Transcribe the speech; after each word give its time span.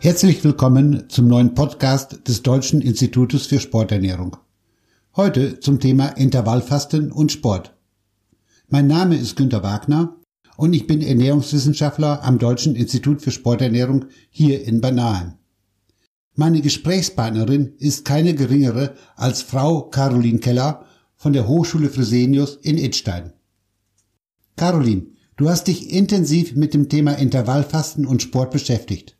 Herzlich 0.00 0.44
willkommen 0.44 1.08
zum 1.08 1.26
neuen 1.26 1.54
Podcast 1.54 2.28
des 2.28 2.44
Deutschen 2.44 2.82
Institutes 2.82 3.46
für 3.46 3.58
Sporternährung. 3.58 4.36
Heute 5.16 5.58
zum 5.58 5.80
Thema 5.80 6.10
Intervallfasten 6.10 7.10
und 7.10 7.32
Sport. 7.32 7.76
Mein 8.68 8.86
Name 8.86 9.16
ist 9.16 9.34
Günter 9.34 9.64
Wagner 9.64 10.14
und 10.56 10.72
ich 10.72 10.86
bin 10.86 11.02
Ernährungswissenschaftler 11.02 12.22
am 12.22 12.38
Deutschen 12.38 12.76
Institut 12.76 13.22
für 13.22 13.32
Sporternährung 13.32 14.04
hier 14.30 14.64
in 14.64 14.80
Banaheim. 14.80 15.32
Meine 16.36 16.60
Gesprächspartnerin 16.60 17.74
ist 17.78 18.04
keine 18.04 18.34
geringere 18.34 18.94
als 19.16 19.42
Frau 19.42 19.82
Caroline 19.82 20.38
Keller 20.38 20.84
von 21.16 21.32
der 21.32 21.48
Hochschule 21.48 21.90
Fresenius 21.90 22.54
in 22.62 22.78
Idstein. 22.78 23.32
Caroline, 24.54 25.08
du 25.36 25.48
hast 25.48 25.66
dich 25.66 25.90
intensiv 25.90 26.54
mit 26.54 26.72
dem 26.72 26.88
Thema 26.88 27.14
Intervallfasten 27.14 28.06
und 28.06 28.22
Sport 28.22 28.52
beschäftigt. 28.52 29.17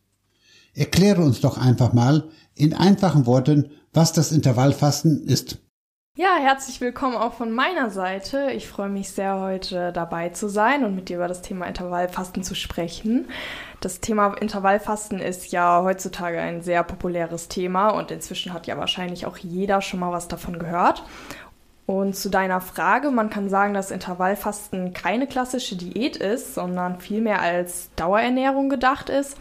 Erkläre 0.79 1.23
uns 1.23 1.41
doch 1.41 1.59
einfach 1.59 1.93
mal 1.93 2.29
in 2.55 2.73
einfachen 2.73 3.27
Worten, 3.27 3.73
was 3.93 4.13
das 4.13 4.31
Intervallfasten 4.31 5.27
ist. 5.27 5.59
Ja, 6.17 6.37
herzlich 6.41 6.81
willkommen 6.81 7.17
auch 7.17 7.33
von 7.33 7.51
meiner 7.51 7.91
Seite. 7.91 8.53
Ich 8.53 8.69
freue 8.69 8.89
mich 8.89 9.11
sehr, 9.11 9.41
heute 9.41 9.91
dabei 9.93 10.29
zu 10.29 10.49
sein 10.49 10.85
und 10.85 10.95
mit 10.95 11.09
dir 11.09 11.17
über 11.17 11.27
das 11.27 11.43
Thema 11.43 11.67
Intervallfasten 11.67 12.45
zu 12.45 12.55
sprechen. 12.55 13.27
Das 13.81 13.99
Thema 13.99 14.35
Intervallfasten 14.35 15.19
ist 15.19 15.51
ja 15.51 15.83
heutzutage 15.83 16.41
ein 16.41 16.63
sehr 16.63 16.85
populäres 16.85 17.49
Thema 17.49 17.89
und 17.89 18.13
inzwischen 18.13 18.53
hat 18.53 18.69
ja 18.69 18.79
wahrscheinlich 18.79 19.27
auch 19.27 19.37
jeder 19.37 19.83
schon 19.83 19.99
mal 19.99 20.13
was 20.13 20.29
davon 20.29 20.61
gehört. 20.61 21.03
Und 21.87 22.15
zu 22.15 22.29
deiner 22.29 22.61
Frage, 22.61 23.11
man 23.11 23.31
kann 23.31 23.49
sagen, 23.49 23.75
dass 23.75 23.91
Intervallfasten 23.91 24.93
keine 24.93 25.27
klassische 25.27 25.75
Diät 25.75 26.17
ist, 26.17 26.55
sondern 26.55 27.01
vielmehr 27.01 27.41
als 27.41 27.91
Dauerernährung 27.97 28.69
gedacht 28.69 29.09
ist. 29.09 29.37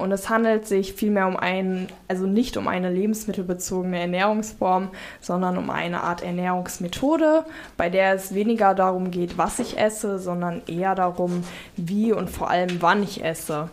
Und 0.00 0.12
es 0.12 0.30
handelt 0.30 0.66
sich 0.66 0.94
vielmehr 0.94 1.26
um 1.26 1.36
ein, 1.36 1.88
also 2.08 2.26
nicht 2.26 2.56
um 2.56 2.68
eine 2.68 2.90
lebensmittelbezogene 2.90 4.00
Ernährungsform, 4.00 4.88
sondern 5.20 5.58
um 5.58 5.68
eine 5.68 6.02
Art 6.02 6.22
Ernährungsmethode, 6.22 7.44
bei 7.76 7.90
der 7.90 8.14
es 8.14 8.34
weniger 8.34 8.74
darum 8.74 9.10
geht, 9.10 9.36
was 9.36 9.58
ich 9.58 9.78
esse, 9.78 10.18
sondern 10.18 10.62
eher 10.66 10.94
darum, 10.94 11.44
wie 11.76 12.12
und 12.12 12.30
vor 12.30 12.48
allem 12.48 12.80
wann 12.80 13.02
ich 13.02 13.22
esse. 13.22 13.68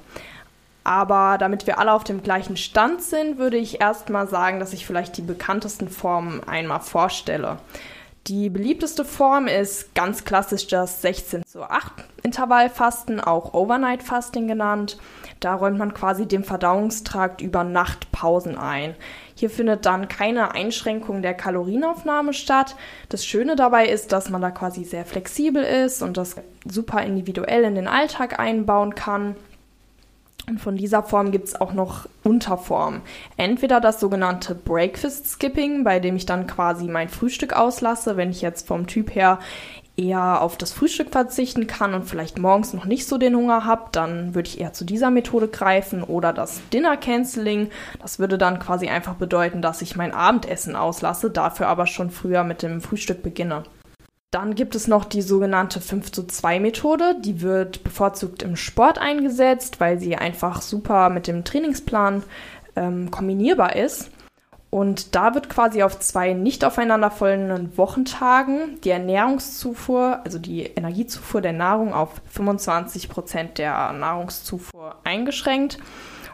Aber 0.83 1.37
damit 1.37 1.65
wir 1.65 1.79
alle 1.79 1.93
auf 1.93 2.03
dem 2.03 2.23
gleichen 2.23 2.57
Stand 2.57 3.01
sind, 3.01 3.37
würde 3.37 3.57
ich 3.57 3.79
erstmal 3.79 4.27
sagen, 4.27 4.59
dass 4.59 4.73
ich 4.73 4.85
vielleicht 4.85 5.17
die 5.17 5.21
bekanntesten 5.21 5.87
Formen 5.87 6.41
einmal 6.45 6.81
vorstelle. 6.81 7.57
Die 8.27 8.49
beliebteste 8.49 9.05
Form 9.05 9.47
ist 9.47 9.95
ganz 9.95 10.25
klassisch 10.25 10.67
das 10.67 11.01
16 11.01 11.45
zu 11.45 11.63
8 11.63 11.93
Intervallfasten, 12.23 13.21
auch 13.21 13.53
Overnight 13.53 14.03
Fasting 14.03 14.49
genannt. 14.49 14.97
Da 15.39 15.55
räumt 15.55 15.77
man 15.77 15.93
quasi 15.93 16.25
dem 16.25 16.43
Verdauungstrakt 16.43 17.39
über 17.39 17.63
Nacht 17.63 18.11
Pausen 18.11 18.57
ein. 18.57 18.95
Hier 19.33 19.49
findet 19.49 19.85
dann 19.85 20.09
keine 20.09 20.51
Einschränkung 20.51 21.21
der 21.21 21.35
Kalorienaufnahme 21.35 22.33
statt. 22.33 22.75
Das 23.07 23.25
Schöne 23.25 23.55
dabei 23.55 23.87
ist, 23.87 24.11
dass 24.11 24.29
man 24.29 24.41
da 24.41 24.51
quasi 24.51 24.83
sehr 24.83 25.05
flexibel 25.05 25.63
ist 25.63 26.01
und 26.01 26.17
das 26.17 26.35
super 26.69 27.03
individuell 27.03 27.63
in 27.63 27.75
den 27.75 27.87
Alltag 27.87 28.39
einbauen 28.39 28.93
kann. 28.93 29.37
Und 30.49 30.61
von 30.61 30.77
dieser 30.77 31.03
Form 31.03 31.31
gibt 31.31 31.49
es 31.49 31.59
auch 31.59 31.73
noch 31.73 32.07
Unterformen. 32.23 33.01
Entweder 33.35 33.81
das 33.81 33.99
sogenannte 33.99 34.55
Breakfast 34.55 35.27
Skipping, 35.27 35.83
bei 35.83 35.99
dem 35.99 36.15
ich 36.15 36.25
dann 36.25 36.47
quasi 36.47 36.87
mein 36.87 37.09
Frühstück 37.09 37.51
auslasse, 37.51 38.15
wenn 38.15 38.31
ich 38.31 38.41
jetzt 38.41 38.65
vom 38.65 38.87
Typ 38.87 39.13
her 39.13 39.39
eher 39.97 40.41
auf 40.41 40.55
das 40.57 40.71
Frühstück 40.71 41.09
verzichten 41.09 41.67
kann 41.67 41.93
und 41.93 42.05
vielleicht 42.05 42.37
morgens 42.37 42.71
noch 42.73 42.85
nicht 42.85 43.07
so 43.07 43.17
den 43.17 43.35
Hunger 43.35 43.65
habe, 43.65 43.89
dann 43.91 44.35
würde 44.35 44.47
ich 44.47 44.61
eher 44.61 44.71
zu 44.71 44.85
dieser 44.85 45.09
Methode 45.09 45.49
greifen 45.49 46.01
oder 46.01 46.31
das 46.31 46.61
Dinner 46.71 46.95
Canceling. 46.95 47.69
Das 47.99 48.19
würde 48.19 48.37
dann 48.37 48.59
quasi 48.59 48.87
einfach 48.87 49.15
bedeuten, 49.15 49.61
dass 49.61 49.81
ich 49.81 49.97
mein 49.97 50.13
Abendessen 50.13 50.77
auslasse, 50.77 51.29
dafür 51.29 51.67
aber 51.67 51.87
schon 51.87 52.09
früher 52.09 52.43
mit 52.45 52.61
dem 52.61 52.79
Frühstück 52.79 53.21
beginne. 53.21 53.63
Dann 54.31 54.55
gibt 54.55 54.75
es 54.75 54.87
noch 54.87 55.05
die 55.05 55.21
sogenannte 55.21 55.79
5 55.79 56.11
zu 56.11 56.27
2 56.27 56.59
Methode. 56.59 57.15
Die 57.21 57.41
wird 57.41 57.83
bevorzugt 57.83 58.43
im 58.43 58.57
Sport 58.57 58.97
eingesetzt, 58.97 59.79
weil 59.79 59.99
sie 59.99 60.17
einfach 60.17 60.61
super 60.61 61.09
mit 61.09 61.27
dem 61.27 61.45
Trainingsplan 61.45 62.23
ähm, 62.75 63.09
kombinierbar 63.09 63.77
ist. 63.77 64.11
Und 64.69 65.15
da 65.15 65.33
wird 65.33 65.49
quasi 65.49 65.81
auf 65.81 65.97
zwei 65.99 66.33
nicht 66.33 66.65
aufeinanderfolgenden 66.65 67.77
Wochentagen 67.77 68.81
die 68.83 68.89
Ernährungszufuhr, 68.89 70.19
also 70.25 70.39
die 70.39 70.63
Energiezufuhr 70.63 71.39
der 71.39 71.53
Nahrung 71.53 71.93
auf 71.93 72.21
25 72.29 73.07
Prozent 73.07 73.57
der 73.59 73.93
Nahrungszufuhr 73.93 74.97
eingeschränkt. 75.05 75.79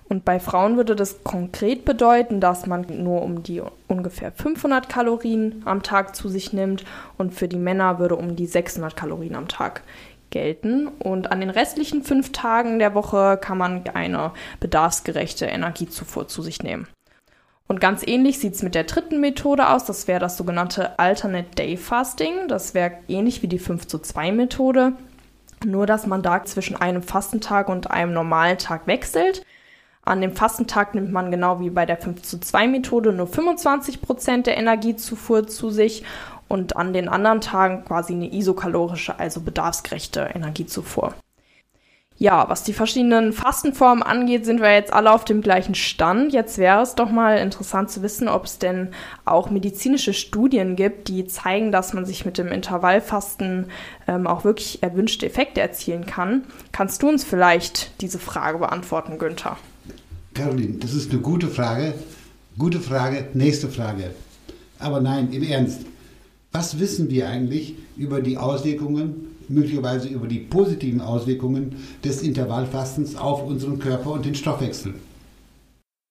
Und 0.10 0.26
bei 0.26 0.40
Frauen 0.40 0.78
würde 0.78 0.96
das 0.96 1.24
konkret 1.24 1.86
bedeuten, 1.86 2.40
dass 2.40 2.68
man 2.68 2.86
nur 3.04 3.22
um 3.22 3.44
die 3.44 3.62
ungefähr 3.88 4.32
500 4.32 4.90
Kalorien 4.90 5.62
am 5.66 5.82
Tag 5.82 6.16
zu 6.16 6.30
sich 6.30 6.54
nimmt 6.54 6.84
und 7.18 7.34
für 7.34 7.48
die 7.48 7.58
Männer 7.58 8.00
würde 8.00 8.16
um 8.16 8.36
die 8.36 8.46
600 8.46 8.96
Kalorien 8.96 9.36
am 9.36 9.48
Tag 9.48 9.82
gelten. 10.30 10.88
Und 10.88 11.32
an 11.32 11.40
den 11.40 11.50
restlichen 11.50 12.04
fünf 12.04 12.32
Tagen 12.34 12.80
der 12.80 12.94
Woche 12.94 13.38
kann 13.38 13.58
man 13.58 13.88
eine 13.94 14.32
bedarfsgerechte 14.60 15.46
Energiezufuhr 15.46 16.28
zu 16.28 16.42
sich 16.42 16.62
nehmen. 16.62 16.88
Und 17.68 17.80
ganz 17.80 18.06
ähnlich 18.06 18.40
sieht 18.40 18.56
es 18.56 18.64
mit 18.64 18.76
der 18.76 18.84
dritten 18.84 19.22
Methode 19.22 19.70
aus. 19.70 19.86
Das 19.86 20.08
wäre 20.08 20.20
das 20.20 20.36
sogenannte 20.36 21.00
Alternate 21.00 21.56
Day 21.56 21.78
Fasting. 21.78 22.48
Das 22.50 22.74
wäre 22.74 22.98
ähnlich 23.08 23.42
wie 23.42 23.48
die 23.48 23.60
5 23.60 23.88
zu 23.88 24.00
2 24.00 24.34
Methode. 24.34 24.94
Nur, 25.66 25.86
dass 25.86 26.06
man 26.06 26.22
da 26.22 26.44
zwischen 26.44 26.76
einem 26.76 27.02
Fastentag 27.02 27.70
und 27.70 27.90
einem 27.90 28.14
normalen 28.14 28.58
Tag 28.58 28.86
wechselt. 28.86 29.46
An 30.06 30.20
dem 30.20 30.36
Fastentag 30.36 30.96
nimmt 30.96 31.14
man 31.14 31.32
genau 31.32 31.62
wie 31.62 31.70
bei 31.70 31.86
der 31.86 31.98
5 31.98 32.22
zu 32.24 32.40
2 32.40 32.68
Methode 32.68 33.14
nur 33.14 33.28
25 33.28 34.02
Prozent 34.02 34.48
der 34.48 34.58
Energiezufuhr 34.58 35.48
zu 35.48 35.70
sich 35.70 36.04
und 36.50 36.76
an 36.76 36.92
den 36.92 37.08
anderen 37.08 37.40
Tagen 37.40 37.86
quasi 37.86 38.14
eine 38.14 38.34
isokalorische, 38.34 39.18
also 39.18 39.40
bedarfsgerechte 39.40 40.30
Energiezufuhr. 40.36 41.14
Ja, 42.18 42.48
was 42.48 42.64
die 42.64 42.74
verschiedenen 42.74 43.34
Fastenformen 43.34 44.04
angeht, 44.04 44.46
sind 44.46 44.62
wir 44.62 44.72
jetzt 44.74 44.94
alle 44.94 45.12
auf 45.12 45.26
dem 45.26 45.42
gleichen 45.42 45.74
Stand. 45.74 46.32
Jetzt 46.32 46.58
wäre 46.58 46.82
es 46.82 46.96
doch 46.96 47.10
mal 47.10 47.38
interessant 47.40 47.90
zu 47.90 48.04
wissen, 48.04 48.28
ob 48.28 48.46
es 48.46 48.60
denn 48.60 48.90
auch 49.26 49.50
medizinische 49.50 50.14
Studien 50.14 50.76
gibt, 50.76 51.08
die 51.08 51.26
zeigen, 51.26 51.72
dass 51.72 51.94
man 51.94 52.06
sich 52.06 52.24
mit 52.24 52.38
dem 52.38 52.50
Intervallfasten 52.50 53.72
ähm, 54.08 54.28
auch 54.28 54.44
wirklich 54.44 54.84
erwünschte 54.84 55.26
Effekte 55.26 55.62
erzielen 55.62 56.06
kann. 56.06 56.44
Kannst 56.72 57.02
du 57.02 57.10
uns 57.10 57.24
vielleicht 57.24 58.00
diese 58.02 58.20
Frage 58.20 58.60
beantworten, 58.60 59.18
Günther? 59.18 59.58
Caroline, 60.34 60.78
das 60.80 60.94
ist 60.94 61.12
eine 61.12 61.22
gute 61.22 61.48
Frage. 61.48 61.94
Gute 62.58 62.80
Frage, 62.80 63.28
nächste 63.34 63.68
Frage. 63.68 64.12
Aber 64.80 65.02
nein, 65.02 65.32
im 65.32 65.44
Ernst. 65.44 65.82
Was 66.52 66.80
wissen 66.80 67.10
wir 67.10 67.30
eigentlich 67.30 67.76
über 67.98 68.22
die 68.22 68.38
Auswirkungen, 68.38 69.28
möglicherweise 69.48 70.08
über 70.08 70.28
die 70.28 70.40
positiven 70.40 71.02
Auswirkungen 71.02 71.76
des 72.04 72.22
Intervallfastens 72.22 73.16
auf 73.16 73.44
unseren 73.44 73.80
Körper 73.80 74.12
und 74.12 74.26
den 74.26 74.36
Stoffwechsel? 74.36 74.94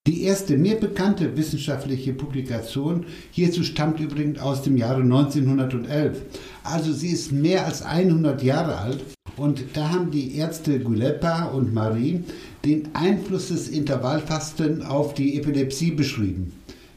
Die 0.08 0.22
erste 0.24 0.56
mir 0.56 0.80
bekannte 0.80 1.36
wissenschaftliche 1.36 2.12
Publikation 2.12 3.06
hierzu 3.30 3.62
stammt 3.62 4.00
übrigens 4.00 4.40
aus 4.40 4.62
dem 4.62 4.76
Jahre 4.76 5.02
1911. 5.02 6.22
Also 6.64 6.92
sie 6.92 7.10
ist 7.10 7.30
mehr 7.30 7.64
als 7.66 7.82
100 7.82 8.42
Jahre 8.42 8.78
alt 8.78 9.00
und 9.36 9.62
da 9.74 9.90
haben 9.90 10.10
die 10.10 10.36
Ärzte 10.36 10.80
Gulepa 10.80 11.44
und 11.44 11.72
Marie 11.72 12.24
den 12.64 12.94
Einfluss 12.94 13.48
des 13.48 13.68
Intervallfasten 13.68 14.82
auf 14.82 15.14
die 15.14 15.36
Epilepsie 15.36 15.90
beschrieben. 15.90 16.52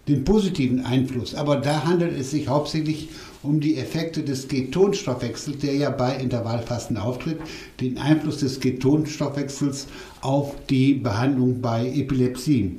Den 0.08 0.24
positiven 0.24 0.86
Einfluss, 0.86 1.34
aber 1.34 1.56
da 1.56 1.84
handelt 1.86 2.16
es 2.18 2.32
sich 2.32 2.48
hauptsächlich 2.48 3.10
um 3.42 3.60
die 3.60 3.78
Effekte 3.78 4.24
des 4.24 4.48
Ketonstoffwechsels, 4.48 5.60
der 5.60 5.76
ja 5.76 5.90
bei 5.90 6.16
Intervallfasten 6.18 6.98
auftritt, 6.98 7.40
den 7.82 7.98
Einfluss 7.98 8.38
des 8.38 8.60
Ketonstoffwechsels 8.60 9.88
auf 10.22 10.54
die 10.70 10.94
Behandlung 10.94 11.62
bei 11.62 11.88
Epilepsie. 11.88 12.78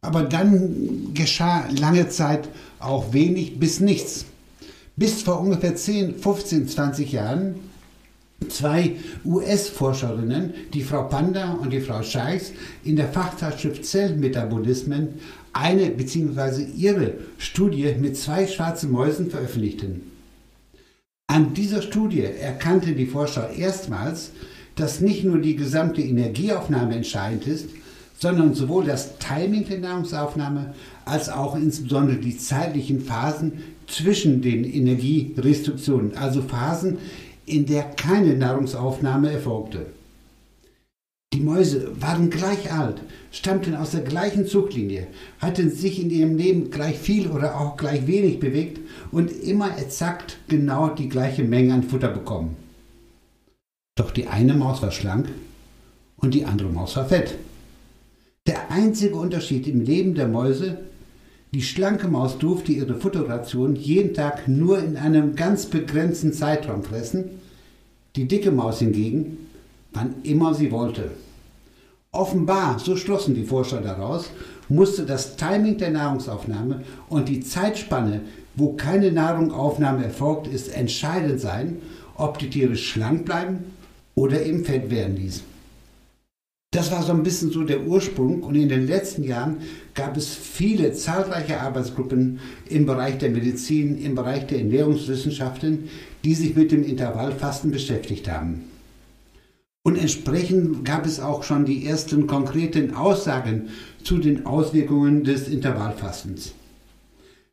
Aber 0.00 0.22
dann 0.22 1.12
geschah 1.14 1.68
lange 1.78 2.08
Zeit 2.08 2.48
auch 2.78 3.12
wenig 3.12 3.58
bis 3.58 3.80
nichts. 3.80 4.26
Bis 4.96 5.22
vor 5.22 5.40
ungefähr 5.40 5.74
10, 5.74 6.18
15, 6.18 6.68
20 6.68 7.12
Jahren 7.12 7.54
zwei 8.48 8.96
US-Forscherinnen, 9.24 10.54
die 10.72 10.82
Frau 10.82 11.04
Panda 11.04 11.52
und 11.54 11.72
die 11.72 11.80
Frau 11.80 12.02
Scheiß, 12.02 12.52
in 12.84 12.96
der 12.96 13.08
Fachzeitschrift 13.08 13.84
Zellmetabolismen 13.84 15.20
eine 15.52 15.90
bzw. 15.90 16.64
ihre 16.76 17.14
Studie 17.38 17.94
mit 17.98 18.16
zwei 18.16 18.46
schwarzen 18.46 18.90
Mäusen 18.90 19.30
veröffentlichten. 19.30 20.02
An 21.26 21.54
dieser 21.54 21.80
Studie 21.80 22.22
erkannten 22.22 22.96
die 22.96 23.06
Forscher 23.06 23.50
erstmals, 23.50 24.30
dass 24.76 25.00
nicht 25.00 25.24
nur 25.24 25.38
die 25.38 25.56
gesamte 25.56 26.02
Energieaufnahme 26.02 26.96
entscheidend 26.96 27.46
ist, 27.46 27.70
sondern 28.18 28.54
sowohl 28.54 28.84
das 28.84 29.18
Timing 29.18 29.66
der 29.66 29.78
Nahrungsaufnahme 29.78 30.74
als 31.04 31.28
auch 31.28 31.56
insbesondere 31.56 32.16
die 32.16 32.36
zeitlichen 32.36 33.00
Phasen 33.00 33.52
zwischen 33.86 34.40
den 34.40 34.64
Energierestriktionen, 34.64 36.16
also 36.16 36.42
Phasen, 36.42 36.98
in 37.46 37.66
der 37.66 37.82
keine 37.82 38.34
Nahrungsaufnahme 38.34 39.30
erfolgte. 39.30 39.86
Die 41.34 41.40
Mäuse 41.40 42.00
waren 42.00 42.30
gleich 42.30 42.72
alt, 42.72 43.02
stammten 43.32 43.74
aus 43.74 43.90
der 43.90 44.02
gleichen 44.02 44.46
Zuchtlinie, 44.46 45.08
hatten 45.40 45.68
sich 45.68 46.00
in 46.00 46.08
ihrem 46.10 46.36
Leben 46.36 46.70
gleich 46.70 46.96
viel 46.96 47.28
oder 47.28 47.60
auch 47.60 47.76
gleich 47.76 48.06
wenig 48.06 48.38
bewegt 48.38 48.78
und 49.10 49.32
immer 49.42 49.76
exakt 49.76 50.38
genau 50.46 50.90
die 50.90 51.08
gleiche 51.08 51.42
Menge 51.42 51.74
an 51.74 51.82
Futter 51.82 52.08
bekommen. 52.08 52.54
Doch 53.96 54.12
die 54.12 54.28
eine 54.28 54.54
Maus 54.54 54.80
war 54.80 54.92
schlank 54.92 55.28
und 56.16 56.34
die 56.34 56.44
andere 56.44 56.68
Maus 56.68 56.94
war 56.96 57.06
fett. 57.06 57.34
Der 58.46 58.70
einzige 58.70 59.16
Unterschied 59.16 59.66
im 59.66 59.80
Leben 59.80 60.14
der 60.14 60.28
Mäuse, 60.28 60.78
die 61.54 61.62
schlanke 61.62 62.08
Maus 62.08 62.38
durfte 62.38 62.72
ihre 62.72 62.96
Futterration 62.96 63.76
jeden 63.76 64.12
Tag 64.12 64.48
nur 64.48 64.80
in 64.80 64.96
einem 64.96 65.36
ganz 65.36 65.66
begrenzten 65.66 66.32
Zeitraum 66.32 66.82
fressen, 66.82 67.26
die 68.16 68.26
dicke 68.26 68.50
Maus 68.50 68.80
hingegen, 68.80 69.46
wann 69.92 70.16
immer 70.24 70.52
sie 70.54 70.72
wollte. 70.72 71.12
Offenbar, 72.10 72.80
so 72.80 72.96
schlossen 72.96 73.36
die 73.36 73.44
Forscher 73.44 73.80
daraus, 73.80 74.30
musste 74.68 75.06
das 75.06 75.36
Timing 75.36 75.78
der 75.78 75.92
Nahrungsaufnahme 75.92 76.82
und 77.08 77.28
die 77.28 77.40
Zeitspanne, 77.40 78.22
wo 78.56 78.72
keine 78.72 79.12
Nahrungsaufnahme 79.12 80.06
erfolgt 80.06 80.48
ist, 80.48 80.74
entscheidend 80.74 81.40
sein, 81.40 81.76
ob 82.16 82.40
die 82.40 82.50
Tiere 82.50 82.74
schlank 82.74 83.26
bleiben 83.26 83.58
oder 84.16 84.44
eben 84.44 84.64
fett 84.64 84.90
werden 84.90 85.16
ließen. 85.16 85.53
Das 86.74 86.90
war 86.90 87.04
so 87.04 87.12
ein 87.12 87.22
bisschen 87.22 87.52
so 87.52 87.62
der 87.62 87.86
Ursprung 87.86 88.42
und 88.42 88.56
in 88.56 88.68
den 88.68 88.88
letzten 88.88 89.22
Jahren 89.22 89.58
gab 89.94 90.16
es 90.16 90.34
viele 90.34 90.92
zahlreiche 90.92 91.60
Arbeitsgruppen 91.60 92.40
im 92.68 92.84
Bereich 92.84 93.18
der 93.18 93.30
Medizin, 93.30 93.96
im 93.96 94.16
Bereich 94.16 94.48
der 94.48 94.58
Ernährungswissenschaften, 94.58 95.88
die 96.24 96.34
sich 96.34 96.56
mit 96.56 96.72
dem 96.72 96.82
Intervallfasten 96.82 97.70
beschäftigt 97.70 98.28
haben. 98.28 98.64
Und 99.84 99.96
entsprechend 99.96 100.84
gab 100.84 101.06
es 101.06 101.20
auch 101.20 101.44
schon 101.44 101.64
die 101.64 101.86
ersten 101.86 102.26
konkreten 102.26 102.94
Aussagen 102.94 103.68
zu 104.02 104.18
den 104.18 104.44
Auswirkungen 104.44 105.22
des 105.22 105.46
Intervallfastens. 105.46 106.54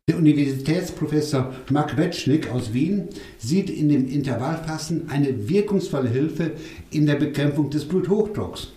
Der 0.09 0.17
Universitätsprofessor 0.17 1.53
Mark 1.69 1.95
Wetschnick 1.95 2.50
aus 2.50 2.74
Wien 2.74 3.09
sieht 3.38 3.69
in 3.69 3.88
dem 3.89 4.07
Intervallfasten 4.07 5.12
eine 5.12 5.47
wirkungsvolle 5.47 6.09
Hilfe 6.09 6.53
in 6.89 7.06
der 7.06 7.17
Bekämpfung 7.17 7.69
des 7.69 7.85
Bluthochdrucks. 7.85 8.69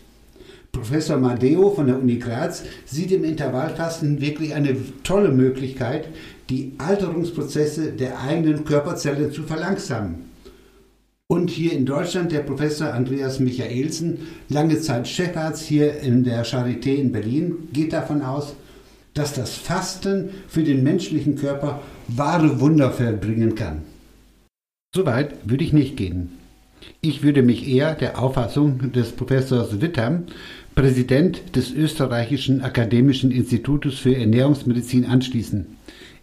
Professor 0.75 1.17
Madeo 1.17 1.71
von 1.71 1.87
der 1.87 1.99
Uni 1.99 2.17
Graz 2.17 2.65
sieht 2.85 3.12
im 3.12 3.25
Intervallfasten 3.25 4.21
wirklich 4.21 4.55
eine 4.55 4.76
tolle 5.03 5.31
Möglichkeit, 5.31 6.09
die 6.50 6.73
Alterungsprozesse 6.76 7.93
der 7.93 8.21
eigenen 8.21 8.65
Körperzellen 8.65 9.32
zu 9.32 9.44
verlangsamen. 9.44 10.17
Und 11.26 11.49
hier 11.49 11.73
in 11.73 11.87
Deutschland 11.87 12.32
der 12.32 12.41
Professor 12.41 12.93
Andreas 12.93 13.41
Michaelsen, 13.41 14.19
lange 14.50 14.79
Zeit 14.81 15.09
Chefarzt 15.09 15.62
hier 15.65 16.00
in 16.00 16.23
der 16.23 16.44
Charité 16.44 16.94
in 16.94 17.12
Berlin, 17.12 17.69
geht 17.73 17.94
davon 17.94 18.21
aus, 18.21 18.55
dass 19.15 19.32
das 19.32 19.55
Fasten 19.55 20.31
für 20.49 20.65
den 20.65 20.82
menschlichen 20.82 21.37
Körper 21.37 21.81
wahre 22.09 22.61
Wunder 22.61 22.91
verbringen 22.91 23.55
kann. 23.55 23.82
Soweit 24.94 25.35
würde 25.49 25.65
ich 25.65 25.73
nicht 25.73 25.97
gehen. 25.97 26.32
Ich 27.00 27.23
würde 27.23 27.43
mich 27.43 27.67
eher 27.67 27.94
der 27.94 28.19
Auffassung 28.19 28.93
des 28.93 29.12
Professors 29.12 29.81
Witter, 29.81 30.23
Präsident 30.75 31.55
des 31.55 31.71
Österreichischen 31.71 32.62
Akademischen 32.62 33.31
Institutes 33.31 33.99
für 33.99 34.17
Ernährungsmedizin, 34.17 35.06
anschließen. 35.06 35.76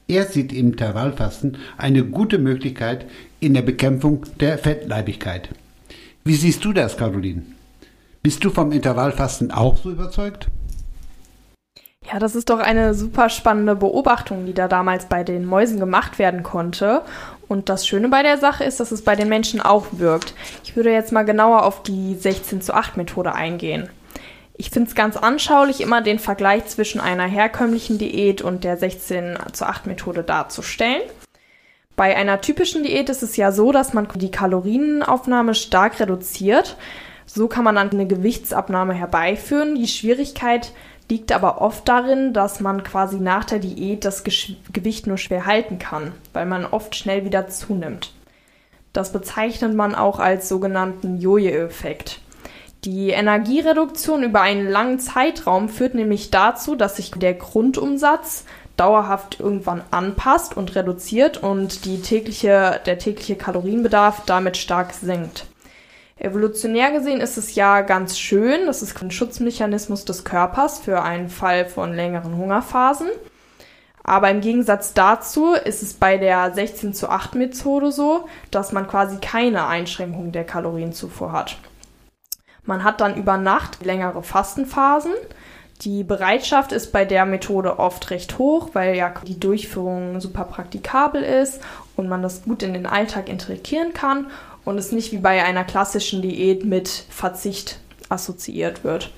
Er 0.09 0.25
sieht 0.25 0.51
im 0.51 0.71
Intervallfasten 0.71 1.57
eine 1.77 2.03
gute 2.03 2.37
Möglichkeit 2.37 3.05
in 3.39 3.53
der 3.53 3.61
Bekämpfung 3.61 4.25
der 4.41 4.57
Fettleibigkeit. 4.57 5.49
Wie 6.25 6.35
siehst 6.35 6.65
du 6.65 6.73
das, 6.73 6.97
Caroline? 6.97 7.43
Bist 8.21 8.43
du 8.43 8.49
vom 8.49 8.73
Intervallfasten 8.73 9.51
auch 9.51 9.77
so 9.77 9.89
überzeugt? 9.89 10.47
Ja, 12.11 12.19
das 12.19 12.35
ist 12.35 12.49
doch 12.49 12.59
eine 12.59 12.93
super 12.93 13.29
spannende 13.29 13.75
Beobachtung, 13.75 14.45
die 14.45 14.53
da 14.53 14.67
damals 14.67 15.05
bei 15.05 15.23
den 15.23 15.45
Mäusen 15.45 15.79
gemacht 15.79 16.19
werden 16.19 16.43
konnte. 16.43 17.03
Und 17.47 17.69
das 17.69 17.87
Schöne 17.87 18.09
bei 18.09 18.21
der 18.21 18.37
Sache 18.37 18.65
ist, 18.65 18.81
dass 18.81 18.91
es 18.91 19.03
bei 19.03 19.15
den 19.15 19.29
Menschen 19.29 19.61
auch 19.61 19.85
wirkt. 19.93 20.33
Ich 20.65 20.75
würde 20.75 20.91
jetzt 20.91 21.13
mal 21.13 21.23
genauer 21.23 21.63
auf 21.63 21.83
die 21.83 22.15
16 22.15 22.61
zu 22.61 22.73
8 22.73 22.97
Methode 22.97 23.33
eingehen. 23.33 23.89
Ich 24.53 24.69
finde 24.69 24.89
es 24.89 24.95
ganz 24.95 25.17
anschaulich, 25.17 25.81
immer 25.81 26.01
den 26.01 26.19
Vergleich 26.19 26.65
zwischen 26.67 27.01
einer 27.01 27.25
herkömmlichen 27.25 27.97
Diät 27.97 28.41
und 28.41 28.63
der 28.63 28.77
16 28.77 29.37
zu 29.53 29.65
8 29.65 29.87
Methode 29.87 30.23
darzustellen. 30.23 31.01
Bei 31.95 32.15
einer 32.15 32.41
typischen 32.41 32.83
Diät 32.83 33.09
ist 33.09 33.23
es 33.23 33.37
ja 33.37 33.51
so, 33.51 33.71
dass 33.71 33.93
man 33.93 34.07
die 34.15 34.31
Kalorienaufnahme 34.31 35.55
stark 35.55 35.99
reduziert. 35.99 36.77
So 37.25 37.47
kann 37.47 37.63
man 37.63 37.75
dann 37.75 37.91
eine 37.91 38.07
Gewichtsabnahme 38.07 38.93
herbeiführen. 38.93 39.75
Die 39.75 39.87
Schwierigkeit 39.87 40.71
liegt 41.09 41.31
aber 41.31 41.61
oft 41.61 41.87
darin, 41.87 42.33
dass 42.33 42.59
man 42.59 42.83
quasi 42.83 43.17
nach 43.17 43.45
der 43.45 43.59
Diät 43.59 44.05
das 44.05 44.23
Gewicht 44.23 45.07
nur 45.07 45.17
schwer 45.17 45.45
halten 45.45 45.77
kann, 45.77 46.13
weil 46.33 46.45
man 46.45 46.65
oft 46.65 46.95
schnell 46.95 47.25
wieder 47.25 47.47
zunimmt. 47.47 48.13
Das 48.93 49.13
bezeichnet 49.13 49.73
man 49.73 49.95
auch 49.95 50.19
als 50.19 50.49
sogenannten 50.49 51.19
Jojo-Effekt. 51.19 52.19
Die 52.83 53.11
Energiereduktion 53.11 54.23
über 54.23 54.41
einen 54.41 54.67
langen 54.67 54.99
Zeitraum 54.99 55.69
führt 55.69 55.93
nämlich 55.93 56.31
dazu, 56.31 56.75
dass 56.75 56.95
sich 56.95 57.11
der 57.11 57.35
Grundumsatz 57.35 58.45
dauerhaft 58.75 59.39
irgendwann 59.39 59.83
anpasst 59.91 60.57
und 60.57 60.73
reduziert 60.73 61.43
und 61.43 61.85
die 61.85 62.01
tägliche, 62.01 62.81
der 62.87 62.97
tägliche 62.97 63.35
Kalorienbedarf 63.35 64.23
damit 64.25 64.57
stark 64.57 64.93
sinkt. 64.93 65.45
Evolutionär 66.17 66.91
gesehen 66.91 67.21
ist 67.21 67.37
es 67.37 67.53
ja 67.53 67.81
ganz 67.81 68.17
schön, 68.17 68.65
das 68.65 68.81
ist 68.81 68.99
ein 68.99 69.11
Schutzmechanismus 69.11 70.03
des 70.05 70.23
Körpers 70.23 70.79
für 70.79 71.03
einen 71.03 71.29
Fall 71.29 71.65
von 71.65 71.93
längeren 71.93 72.35
Hungerphasen. 72.35 73.09
Aber 74.03 74.31
im 74.31 74.41
Gegensatz 74.41 74.95
dazu 74.95 75.53
ist 75.53 75.83
es 75.83 75.93
bei 75.93 76.17
der 76.17 76.51
16 76.51 76.95
zu 76.95 77.09
8 77.09 77.35
Methode 77.35 77.91
so, 77.91 78.27
dass 78.49 78.71
man 78.71 78.87
quasi 78.87 79.17
keine 79.17 79.67
Einschränkung 79.67 80.31
der 80.31 80.45
Kalorienzufuhr 80.45 81.31
hat. 81.31 81.57
Man 82.63 82.83
hat 82.83 83.01
dann 83.01 83.15
über 83.15 83.37
Nacht 83.37 83.83
längere 83.83 84.23
Fastenphasen. 84.23 85.13
Die 85.81 86.03
Bereitschaft 86.03 86.71
ist 86.71 86.91
bei 86.91 87.05
der 87.05 87.25
Methode 87.25 87.79
oft 87.79 88.11
recht 88.11 88.37
hoch, 88.37 88.69
weil 88.73 88.95
ja 88.95 89.11
die 89.25 89.39
Durchführung 89.39 90.21
super 90.21 90.43
praktikabel 90.43 91.23
ist 91.23 91.59
und 91.95 92.07
man 92.07 92.21
das 92.21 92.43
gut 92.43 92.61
in 92.61 92.73
den 92.73 92.85
Alltag 92.85 93.29
integrieren 93.29 93.93
kann 93.93 94.27
und 94.63 94.77
es 94.77 94.91
nicht 94.91 95.11
wie 95.11 95.17
bei 95.17 95.43
einer 95.43 95.63
klassischen 95.63 96.21
Diät 96.21 96.65
mit 96.65 96.87
Verzicht 97.09 97.79
assoziiert 98.09 98.83
wird. 98.83 99.11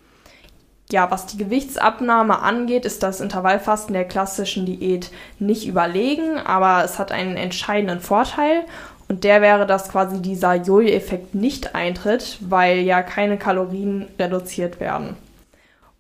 Ja, 0.91 1.09
was 1.09 1.25
die 1.25 1.37
Gewichtsabnahme 1.37 2.39
angeht, 2.39 2.85
ist 2.85 3.03
das 3.03 3.19
Intervallfasten 3.19 3.93
der 3.93 4.05
klassischen 4.05 4.65
Diät 4.65 5.11
nicht 5.39 5.65
überlegen, 5.65 6.37
aber 6.37 6.83
es 6.83 6.99
hat 6.99 7.11
einen 7.11 7.35
entscheidenden 7.35 7.99
Vorteil 7.99 8.65
und 9.13 9.23
der 9.23 9.43
wäre, 9.43 9.67
dass 9.67 9.89
quasi 9.89 10.23
dieser 10.23 10.55
Jojo-Effekt 10.55 11.35
nicht 11.35 11.75
eintritt, 11.75 12.39
weil 12.41 12.79
ja 12.79 13.03
keine 13.03 13.37
Kalorien 13.37 14.07
reduziert 14.17 14.79
werden. 14.79 15.15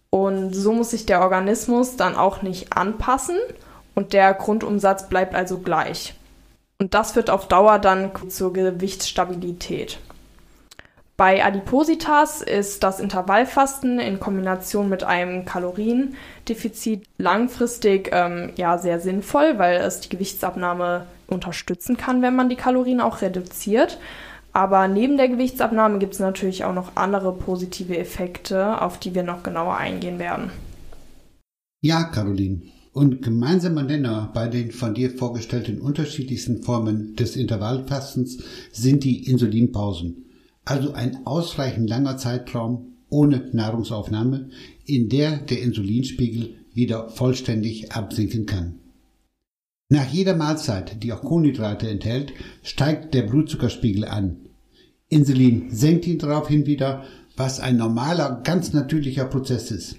Und 0.09 0.55
so 0.55 0.73
muss 0.73 0.89
sich 0.89 1.05
der 1.05 1.21
Organismus 1.21 1.95
dann 1.95 2.15
auch 2.15 2.41
nicht 2.41 2.75
anpassen 2.75 3.37
und 3.93 4.13
der 4.13 4.33
Grundumsatz 4.33 5.09
bleibt 5.09 5.35
also 5.35 5.59
gleich. 5.59 6.15
Und 6.79 6.95
das 6.95 7.11
führt 7.11 7.29
auf 7.29 7.47
Dauer 7.47 7.77
dann 7.77 8.09
zur 8.29 8.51
Gewichtsstabilität. 8.51 9.99
Bei 11.15 11.45
Adipositas 11.45 12.41
ist 12.41 12.81
das 12.81 12.99
Intervallfasten 12.99 13.99
in 13.99 14.19
Kombination 14.19 14.89
mit 14.89 15.03
einem 15.03 15.45
Kaloriendefizit 15.45 17.03
langfristig 17.19 18.09
ähm, 18.11 18.53
ja 18.55 18.79
sehr 18.79 18.99
sinnvoll, 18.99 19.59
weil 19.59 19.75
es 19.81 19.99
die 19.99 20.09
Gewichtsabnahme 20.09 21.05
unterstützen 21.33 21.97
kann, 21.97 22.21
wenn 22.21 22.35
man 22.35 22.49
die 22.49 22.55
Kalorien 22.55 23.01
auch 23.01 23.21
reduziert. 23.21 23.99
Aber 24.53 24.87
neben 24.87 25.17
der 25.17 25.29
Gewichtsabnahme 25.29 25.97
gibt 25.97 26.13
es 26.13 26.19
natürlich 26.19 26.63
auch 26.63 26.75
noch 26.75 26.95
andere 26.95 27.33
positive 27.33 27.97
Effekte, 27.97 28.81
auf 28.81 28.99
die 28.99 29.15
wir 29.15 29.23
noch 29.23 29.41
genauer 29.41 29.77
eingehen 29.77 30.19
werden. 30.19 30.51
Ja, 31.81 32.03
Caroline. 32.03 32.61
Und 32.93 33.23
gemeinsamer 33.23 33.81
Nenner 33.81 34.29
bei 34.33 34.47
den 34.47 34.71
von 34.71 34.93
dir 34.93 35.09
vorgestellten 35.09 35.81
unterschiedlichsten 35.81 36.61
Formen 36.61 37.15
des 37.15 37.35
Intervallfastens 37.35 38.43
sind 38.71 39.03
die 39.03 39.27
Insulinpausen. 39.27 40.25
Also 40.63 40.93
ein 40.93 41.25
ausreichend 41.25 41.89
langer 41.89 42.17
Zeitraum 42.17 42.93
ohne 43.09 43.49
Nahrungsaufnahme, 43.51 44.49
in 44.85 45.09
der 45.09 45.37
der 45.37 45.61
Insulinspiegel 45.61 46.55
wieder 46.73 47.09
vollständig 47.09 47.91
absinken 47.91 48.45
kann. 48.45 48.79
Nach 49.93 50.09
jeder 50.11 50.35
Mahlzeit, 50.35 51.03
die 51.03 51.13
auch 51.13 51.21
Kohlenhydrate 51.21 51.87
enthält, 51.87 52.33
steigt 52.63 53.13
der 53.13 53.21
Blutzuckerspiegel 53.21 54.05
an. 54.05 54.37
Insulin 55.07 55.69
senkt 55.69 56.07
ihn 56.07 56.17
daraufhin 56.17 56.65
wieder, 56.65 57.03
was 57.37 57.59
ein 57.59 57.77
normaler, 57.77 58.41
ganz 58.43 58.73
natürlicher 58.73 59.25
Prozess 59.25 59.69
ist. 59.69 59.97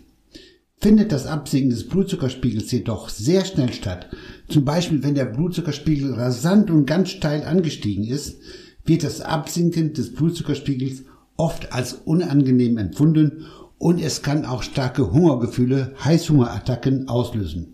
Findet 0.79 1.13
das 1.13 1.27
Absinken 1.27 1.71
des 1.71 1.87
Blutzuckerspiegels 1.87 2.73
jedoch 2.73 3.09
sehr 3.09 3.45
schnell 3.45 3.73
statt, 3.73 4.09
zum 4.49 4.65
Beispiel 4.65 5.05
wenn 5.05 5.15
der 5.15 5.27
Blutzuckerspiegel 5.27 6.15
rasant 6.15 6.73
und 6.73 6.87
ganz 6.87 7.11
steil 7.11 7.45
angestiegen 7.45 8.03
ist, 8.03 8.39
wird 8.85 9.05
das 9.05 9.21
Absinken 9.21 9.93
des 9.93 10.13
Blutzuckerspiegels 10.13 11.05
oft 11.37 11.73
als 11.73 11.93
unangenehm 11.93 12.79
empfunden 12.79 13.45
und 13.79 14.03
es 14.03 14.23
kann 14.23 14.45
auch 14.45 14.65
starke 14.65 15.13
Hungergefühle, 15.13 15.95
Heißhungerattacken 16.05 17.07
auslösen. 17.07 17.74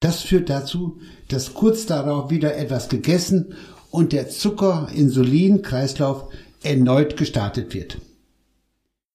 Das 0.00 0.22
führt 0.22 0.50
dazu, 0.50 0.98
dass 1.28 1.54
kurz 1.54 1.86
darauf 1.86 2.30
wieder 2.30 2.56
etwas 2.56 2.88
gegessen 2.88 3.54
und 3.90 4.12
der 4.12 4.28
Zucker-Insulin-Kreislauf 4.28 6.28
erneut 6.62 7.16
gestartet 7.16 7.74
wird. 7.74 7.98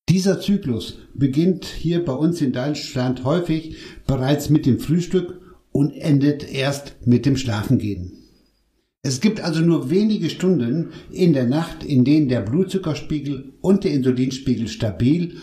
Dieser 0.09 0.41
Zyklus 0.41 0.97
beginnt 1.13 1.65
hier 1.65 2.03
bei 2.03 2.13
uns 2.13 2.41
in 2.41 2.51
Deutschland 2.51 3.23
häufig 3.23 3.77
bereits 4.07 4.49
mit 4.49 4.65
dem 4.65 4.79
Frühstück 4.79 5.39
und 5.71 5.91
endet 5.91 6.51
erst 6.51 6.95
mit 7.05 7.25
dem 7.25 7.37
Schlafengehen. 7.37 8.17
Es 9.03 9.21
gibt 9.21 9.41
also 9.41 9.61
nur 9.61 9.89
wenige 9.89 10.29
Stunden 10.29 10.89
in 11.11 11.33
der 11.33 11.45
Nacht, 11.45 11.83
in 11.83 12.03
denen 12.03 12.27
der 12.27 12.41
Blutzuckerspiegel 12.41 13.53
und 13.61 13.83
der 13.83 13.93
Insulinspiegel 13.93 14.67
stabil 14.67 15.37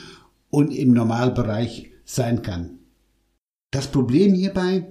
und 0.50 0.73
im 0.73 0.92
Normalbereich 0.92 1.90
sein 2.04 2.42
kann. 2.42 2.78
Das 3.71 3.88
Problem 3.88 4.35
hierbei, 4.35 4.87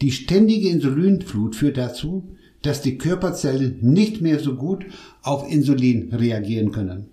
die 0.00 0.10
ständige 0.10 0.68
Insulinflut 0.68 1.56
führt 1.56 1.78
dazu, 1.78 2.36
dass 2.62 2.82
die 2.82 2.98
Körperzellen 2.98 3.78
nicht 3.80 4.20
mehr 4.20 4.38
so 4.38 4.56
gut 4.56 4.84
auf 5.22 5.50
Insulin 5.50 6.12
reagieren 6.12 6.72
können. 6.72 7.06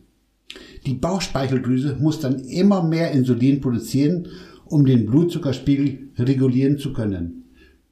Die 0.85 0.93
Bauchspeicheldrüse 0.93 1.97
muss 1.99 2.19
dann 2.19 2.39
immer 2.39 2.83
mehr 2.83 3.11
Insulin 3.11 3.61
produzieren, 3.61 4.27
um 4.65 4.85
den 4.85 5.05
Blutzuckerspiegel 5.05 6.09
regulieren 6.17 6.77
zu 6.77 6.93
können. 6.93 7.45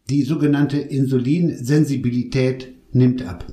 Die 0.10 0.24
sogenannte 0.24 0.78
Insulinsensibilität 0.78 2.70
nimmt 2.92 3.24
ab. 3.24 3.46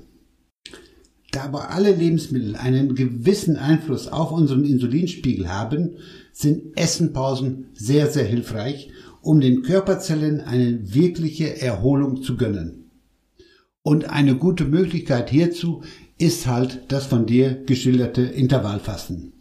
Da 1.31 1.43
aber 1.45 1.71
alle 1.71 1.95
Lebensmittel 1.95 2.57
einen 2.57 2.95
gewissen 2.95 3.57
Einfluss 3.57 4.09
auf 4.09 4.33
unseren 4.33 4.65
Insulinspiegel 4.65 5.49
haben, 5.49 5.97
sind 6.33 6.77
Essenpausen 6.77 7.67
sehr, 7.75 8.07
sehr 8.07 8.25
hilfreich, 8.25 8.89
um 9.29 9.43
den 9.43 9.61
Körperzellen 9.61 10.41
eine 10.41 10.95
wirkliche 10.95 11.61
Erholung 11.61 12.23
zu 12.23 12.39
gönnen. 12.39 12.91
Und 13.83 14.09
eine 14.09 14.37
gute 14.37 14.65
Möglichkeit 14.65 15.29
hierzu 15.29 15.83
ist 16.17 16.47
halt 16.47 16.85
das 16.89 17.05
von 17.05 17.27
dir 17.27 17.63
geschilderte 17.67 18.23
Intervallfasten. 18.23 19.35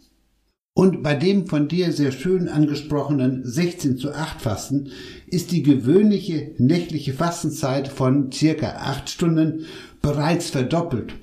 Und 0.74 1.02
bei 1.02 1.14
dem 1.14 1.46
von 1.46 1.68
dir 1.68 1.90
sehr 1.92 2.12
schön 2.12 2.48
angesprochenen 2.48 3.46
16 3.46 3.96
zu 3.96 4.12
8 4.12 4.42
Fasten 4.42 4.90
ist 5.26 5.52
die 5.52 5.62
gewöhnliche 5.62 6.52
nächtliche 6.58 7.14
Fastenzeit 7.14 7.88
von 7.88 8.30
circa 8.30 8.72
8 8.80 9.08
Stunden 9.08 9.64
bereits 10.02 10.50
verdoppelt 10.50 11.14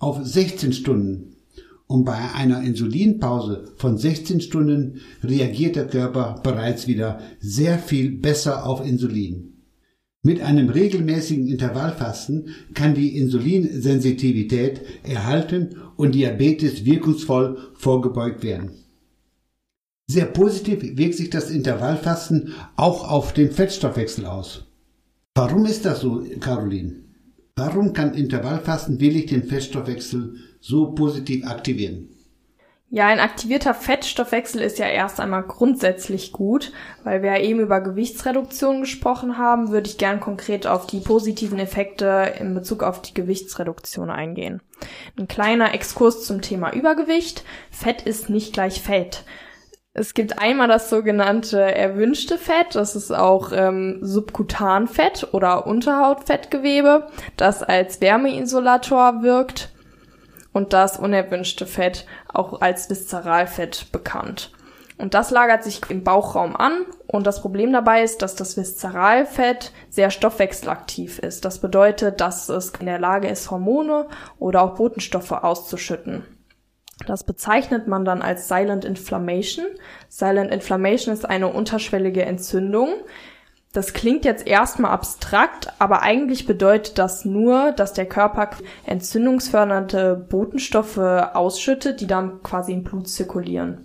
auf 0.00 0.26
16 0.26 0.72
Stunden. 0.72 1.36
Und 1.88 2.04
bei 2.04 2.18
einer 2.34 2.62
Insulinpause 2.62 3.72
von 3.76 3.96
16 3.96 4.42
Stunden 4.42 5.00
reagiert 5.24 5.74
der 5.74 5.86
Körper 5.86 6.38
bereits 6.42 6.86
wieder 6.86 7.20
sehr 7.40 7.78
viel 7.78 8.10
besser 8.12 8.66
auf 8.66 8.86
Insulin. 8.86 9.54
Mit 10.22 10.42
einem 10.42 10.68
regelmäßigen 10.68 11.48
Intervallfasten 11.48 12.50
kann 12.74 12.94
die 12.94 13.16
Insulinsensitivität 13.16 14.82
erhalten 15.02 15.76
und 15.96 16.14
Diabetes 16.14 16.84
wirkungsvoll 16.84 17.56
vorgebeugt 17.74 18.42
werden. 18.42 18.72
Sehr 20.10 20.26
positiv 20.26 20.82
wirkt 20.98 21.14
sich 21.14 21.30
das 21.30 21.50
Intervallfasten 21.50 22.52
auch 22.76 23.10
auf 23.10 23.32
den 23.32 23.50
Fettstoffwechsel 23.50 24.26
aus. 24.26 24.66
Warum 25.34 25.64
ist 25.64 25.86
das 25.86 26.00
so, 26.00 26.22
Caroline? 26.40 27.04
Warum 27.56 27.94
kann 27.94 28.12
Intervallfasten 28.12 29.00
wirklich 29.00 29.26
den 29.26 29.44
Fettstoffwechsel 29.44 30.36
so 30.60 30.92
positiv 30.92 31.46
aktivieren? 31.46 32.08
Ja, 32.90 33.06
ein 33.06 33.20
aktivierter 33.20 33.74
Fettstoffwechsel 33.74 34.62
ist 34.62 34.78
ja 34.78 34.86
erst 34.86 35.20
einmal 35.20 35.42
grundsätzlich 35.42 36.32
gut. 36.32 36.72
Weil 37.04 37.22
wir 37.22 37.32
ja 37.32 37.38
eben 37.38 37.60
über 37.60 37.82
Gewichtsreduktion 37.82 38.80
gesprochen 38.80 39.36
haben, 39.36 39.70
würde 39.70 39.90
ich 39.90 39.98
gern 39.98 40.20
konkret 40.20 40.66
auf 40.66 40.86
die 40.86 41.00
positiven 41.00 41.58
Effekte 41.58 42.32
in 42.40 42.54
Bezug 42.54 42.82
auf 42.82 43.02
die 43.02 43.12
Gewichtsreduktion 43.12 44.08
eingehen. 44.08 44.62
Ein 45.18 45.28
kleiner 45.28 45.74
Exkurs 45.74 46.24
zum 46.24 46.40
Thema 46.40 46.72
Übergewicht. 46.72 47.44
Fett 47.70 48.02
ist 48.02 48.30
nicht 48.30 48.54
gleich 48.54 48.80
Fett. 48.80 49.24
Es 49.92 50.14
gibt 50.14 50.38
einmal 50.38 50.68
das 50.68 50.90
sogenannte 50.90 51.60
erwünschte 51.60 52.38
Fett, 52.38 52.74
das 52.74 52.94
ist 52.94 53.10
auch 53.10 53.50
ähm, 53.52 53.98
Subkutanfett 54.00 55.28
oder 55.32 55.66
Unterhautfettgewebe, 55.66 57.08
das 57.36 57.64
als 57.64 58.00
Wärmeinsolator 58.00 59.22
wirkt 59.22 59.72
und 60.58 60.72
das 60.72 60.98
unerwünschte 60.98 61.66
Fett 61.66 62.04
auch 62.26 62.60
als 62.60 62.90
Viszeralfett 62.90 63.92
bekannt. 63.92 64.50
Und 64.98 65.14
das 65.14 65.30
lagert 65.30 65.62
sich 65.62 65.80
im 65.88 66.02
Bauchraum 66.02 66.56
an 66.56 66.84
und 67.06 67.28
das 67.28 67.40
Problem 67.40 67.72
dabei 67.72 68.02
ist, 68.02 68.22
dass 68.22 68.34
das 68.34 68.56
Viszeralfett 68.56 69.70
sehr 69.88 70.10
stoffwechselaktiv 70.10 71.20
ist. 71.20 71.44
Das 71.44 71.60
bedeutet, 71.60 72.20
dass 72.20 72.48
es 72.48 72.72
in 72.80 72.86
der 72.86 72.98
Lage 72.98 73.28
ist, 73.28 73.52
Hormone 73.52 74.08
oder 74.40 74.62
auch 74.62 74.74
Botenstoffe 74.74 75.30
auszuschütten. 75.30 76.24
Das 77.06 77.22
bezeichnet 77.22 77.86
man 77.86 78.04
dann 78.04 78.20
als 78.20 78.48
Silent 78.48 78.84
Inflammation. 78.84 79.66
Silent 80.08 80.50
Inflammation 80.50 81.14
ist 81.14 81.24
eine 81.24 81.46
unterschwellige 81.46 82.26
Entzündung, 82.26 82.88
das 83.78 83.92
klingt 83.92 84.24
jetzt 84.24 84.44
erstmal 84.44 84.90
abstrakt, 84.90 85.68
aber 85.78 86.02
eigentlich 86.02 86.46
bedeutet 86.46 86.98
das 86.98 87.24
nur, 87.24 87.70
dass 87.70 87.92
der 87.92 88.06
Körper 88.06 88.50
entzündungsfördernde 88.84 90.16
Botenstoffe 90.16 90.98
ausschüttet, 90.98 92.00
die 92.00 92.08
dann 92.08 92.42
quasi 92.42 92.72
im 92.72 92.82
Blut 92.82 93.08
zirkulieren. 93.08 93.84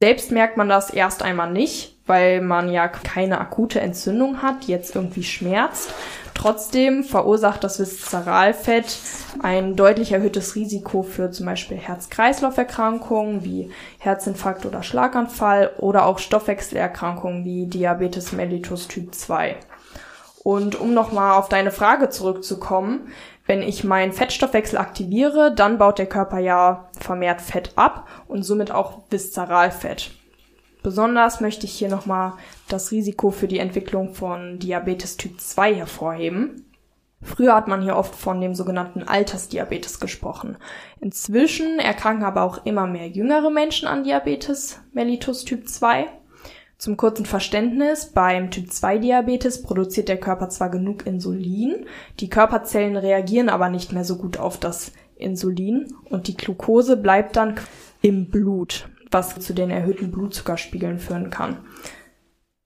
Selbst 0.00 0.32
merkt 0.32 0.56
man 0.56 0.68
das 0.68 0.90
erst 0.90 1.22
einmal 1.22 1.52
nicht, 1.52 2.00
weil 2.06 2.40
man 2.40 2.68
ja 2.68 2.88
keine 2.88 3.40
akute 3.40 3.80
Entzündung 3.80 4.42
hat, 4.42 4.66
die 4.66 4.72
jetzt 4.72 4.96
irgendwie 4.96 5.22
schmerzt. 5.22 5.94
Trotzdem 6.36 7.02
verursacht 7.02 7.64
das 7.64 7.80
Viszeralfett 7.80 8.98
ein 9.42 9.74
deutlich 9.74 10.12
erhöhtes 10.12 10.54
Risiko 10.54 11.02
für 11.02 11.30
zum 11.30 11.46
Beispiel 11.46 11.78
Herz-Kreislauf-Erkrankungen 11.78 13.42
wie 13.42 13.70
Herzinfarkt 13.98 14.66
oder 14.66 14.82
Schlaganfall 14.82 15.72
oder 15.78 16.04
auch 16.04 16.18
Stoffwechselerkrankungen 16.18 17.44
wie 17.44 17.66
Diabetes 17.66 18.32
mellitus 18.32 18.86
Typ 18.86 19.14
2. 19.14 19.56
Und 20.44 20.78
um 20.78 20.92
nochmal 20.92 21.38
auf 21.38 21.48
deine 21.48 21.70
Frage 21.72 22.10
zurückzukommen, 22.10 23.08
wenn 23.46 23.62
ich 23.62 23.82
meinen 23.82 24.12
Fettstoffwechsel 24.12 24.78
aktiviere, 24.78 25.54
dann 25.54 25.78
baut 25.78 25.98
der 25.98 26.06
Körper 26.06 26.38
ja 26.38 26.88
vermehrt 27.00 27.40
Fett 27.40 27.72
ab 27.76 28.06
und 28.28 28.42
somit 28.42 28.70
auch 28.70 28.98
Viszeralfett. 29.10 30.10
Besonders 30.86 31.40
möchte 31.40 31.66
ich 31.66 31.72
hier 31.72 31.88
nochmal 31.88 32.34
das 32.68 32.92
Risiko 32.92 33.32
für 33.32 33.48
die 33.48 33.58
Entwicklung 33.58 34.14
von 34.14 34.60
Diabetes 34.60 35.16
Typ 35.16 35.40
2 35.40 35.74
hervorheben. 35.74 36.64
Früher 37.20 37.56
hat 37.56 37.66
man 37.66 37.82
hier 37.82 37.96
oft 37.96 38.14
von 38.14 38.40
dem 38.40 38.54
sogenannten 38.54 39.02
Altersdiabetes 39.02 39.98
gesprochen. 39.98 40.58
Inzwischen 41.00 41.80
erkranken 41.80 42.24
aber 42.24 42.42
auch 42.42 42.64
immer 42.64 42.86
mehr 42.86 43.08
jüngere 43.08 43.50
Menschen 43.50 43.88
an 43.88 44.04
Diabetes 44.04 44.80
mellitus 44.92 45.44
Typ 45.44 45.68
2. 45.68 46.06
Zum 46.78 46.96
kurzen 46.96 47.26
Verständnis, 47.26 48.12
beim 48.12 48.52
Typ 48.52 48.70
2 48.70 48.98
Diabetes 48.98 49.62
produziert 49.62 50.08
der 50.08 50.20
Körper 50.20 50.50
zwar 50.50 50.70
genug 50.70 51.04
Insulin, 51.04 51.86
die 52.20 52.30
Körperzellen 52.30 52.96
reagieren 52.96 53.48
aber 53.48 53.70
nicht 53.70 53.92
mehr 53.92 54.04
so 54.04 54.18
gut 54.18 54.38
auf 54.38 54.56
das 54.60 54.92
Insulin 55.16 55.92
und 56.04 56.28
die 56.28 56.36
Glucose 56.36 56.96
bleibt 56.96 57.34
dann 57.34 57.56
im 58.02 58.30
Blut 58.30 58.88
was 59.10 59.38
zu 59.38 59.54
den 59.54 59.70
erhöhten 59.70 60.10
Blutzuckerspiegeln 60.10 60.98
führen 60.98 61.30
kann. 61.30 61.58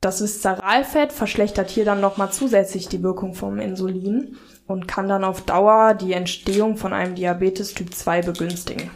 Das 0.00 0.22
Viszeralfett 0.22 1.12
verschlechtert 1.12 1.68
hier 1.68 1.84
dann 1.84 2.00
nochmal 2.00 2.32
zusätzlich 2.32 2.88
die 2.88 3.02
Wirkung 3.02 3.34
vom 3.34 3.58
Insulin 3.58 4.36
und 4.66 4.88
kann 4.88 5.08
dann 5.08 5.24
auf 5.24 5.42
Dauer 5.42 5.94
die 5.94 6.14
Entstehung 6.14 6.78
von 6.78 6.94
einem 6.94 7.14
Diabetes 7.14 7.74
Typ 7.74 7.92
2 7.92 8.22
begünstigen. 8.22 8.90